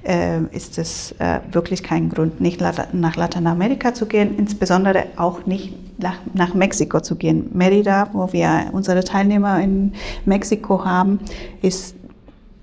äh, 0.03 0.39
ist 0.51 0.79
es 0.79 1.13
äh, 1.19 1.41
wirklich 1.51 1.83
kein 1.83 2.09
Grund, 2.09 2.41
nicht 2.41 2.59
nach 2.59 3.15
Lateinamerika 3.15 3.93
zu 3.93 4.07
gehen, 4.07 4.35
insbesondere 4.39 5.03
auch 5.17 5.45
nicht 5.45 5.75
nach, 6.01 6.17
nach 6.33 6.55
Mexiko 6.55 7.01
zu 7.01 7.17
gehen. 7.17 7.51
Merida, 7.53 8.09
wo 8.13 8.33
wir 8.33 8.71
unsere 8.71 9.03
Teilnehmer 9.03 9.61
in 9.61 9.93
Mexiko 10.25 10.83
haben, 10.83 11.19
ist, 11.61 11.95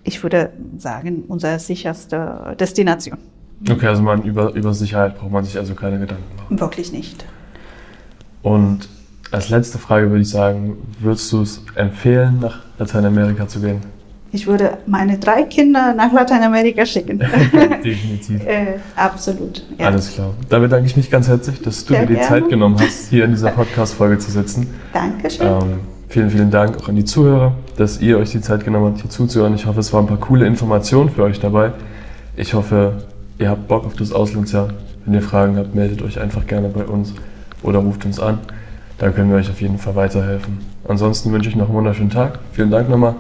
ich 0.03 0.21
würde 0.25 0.51
sagen, 0.79 1.23
unsere 1.29 1.61
sicherste 1.61 2.57
Destination. 2.59 3.19
Okay, 3.71 3.87
also 3.87 4.03
man 4.03 4.25
über, 4.25 4.53
über 4.55 4.75
Sicherheit 4.75 5.17
braucht 5.17 5.31
man 5.31 5.45
sich 5.45 5.57
also 5.57 5.77
keine 5.77 6.01
Gedanken 6.01 6.25
machen. 6.37 6.59
Wirklich 6.59 6.93
nicht. 6.93 7.25
Und 8.43 8.89
als 9.33 9.49
letzte 9.49 9.79
Frage 9.79 10.11
würde 10.11 10.23
ich 10.23 10.31
sagen, 10.31 10.77
würdest 11.01 11.33
du 11.33 11.43
es 11.43 11.63
empfehlen, 11.75 12.39
nach 12.41 12.61
Lateinamerika 12.79 13.49
zu 13.49 13.61
gehen? 13.61 13.81
Ich 14.31 14.47
würde 14.47 14.79
meine 14.87 15.19
drei 15.19 15.43
Kinder 15.43 15.93
nach 15.95 16.13
Lateinamerika 16.13 16.87
schicken. 16.87 17.19
Definitiv. 17.85 18.47
äh, 18.47 18.79
absolut. 18.97 19.65
Ja. 19.79 19.89
Alles 19.89 20.13
klar. 20.15 20.31
Da 20.49 20.59
bedanke 20.59 20.87
ich 20.87 20.97
mich 20.97 21.11
ganz 21.11 21.29
herzlich, 21.29 21.61
dass 21.61 21.85
du 21.85 21.93
Sehr 21.95 22.03
dir 22.03 22.09
die 22.09 22.15
gerne. 22.15 22.29
Zeit 22.29 22.49
genommen 22.49 22.77
hast, 22.79 23.09
hier 23.11 23.25
in 23.25 23.33
dieser 23.33 23.51
Podcast-Folge 23.51 24.19
zu 24.19 24.31
sitzen. 24.31 24.69
Dankeschön. 24.93 25.47
Ähm, 25.47 25.81
vielen, 26.09 26.31
vielen 26.31 26.51
Dank 26.51 26.79
auch 26.79 26.89
an 26.89 26.97
die 26.97 27.05
Zuhörer, 27.05 27.53
dass 27.77 28.01
ihr 28.01 28.19
euch 28.19 28.31
die 28.31 28.41
Zeit 28.41 28.65
genommen 28.65 28.87
habt, 28.87 29.01
hier 29.01 29.11
zuzuhören. 29.11 29.55
Ich 29.55 29.67
hoffe, 29.67 29.81
es 29.81 29.93
waren 29.93 30.05
ein 30.05 30.09
paar 30.09 30.21
coole 30.21 30.47
Informationen 30.47 31.11
für 31.11 31.25
euch 31.25 31.41
dabei. 31.41 31.73
Ich 32.37 32.55
hoffe, 32.55 33.05
ihr 33.39 33.51
habt 33.51 33.69
Bock 33.69 33.85
auf 33.85 33.97
das 33.97 34.13
Auslandsjahr. 34.13 34.69
Wenn 35.05 35.15
ihr 35.15 35.23
Fragen 35.23 35.57
habt, 35.57 35.75
meldet 35.75 36.01
euch 36.01 36.21
einfach 36.21 36.47
gerne 36.47 36.69
bei 36.69 36.85
uns 36.85 37.13
oder 37.63 37.81
ruft 37.81 38.07
uns 38.07 38.19
an. 38.19 38.39
Da 38.99 39.11
können 39.11 39.31
wir 39.31 39.37
euch 39.37 39.51
auf 39.51 39.61
jeden 39.61 39.79
Fall 39.79 39.97
weiterhelfen. 39.97 40.59
Ansonsten 40.87 41.33
wünsche 41.33 41.49
ich 41.49 41.57
noch 41.57 41.67
einen 41.67 41.75
wunderschönen 41.75 42.11
Tag. 42.11 42.39
Vielen 42.53 42.71
Dank 42.71 42.89
nochmal. 42.89 43.15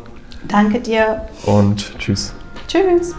Danke 0.48 0.80
dir. 0.80 1.22
Und 1.44 1.98
tschüss. 1.98 2.34
Tschüss. 2.68 3.14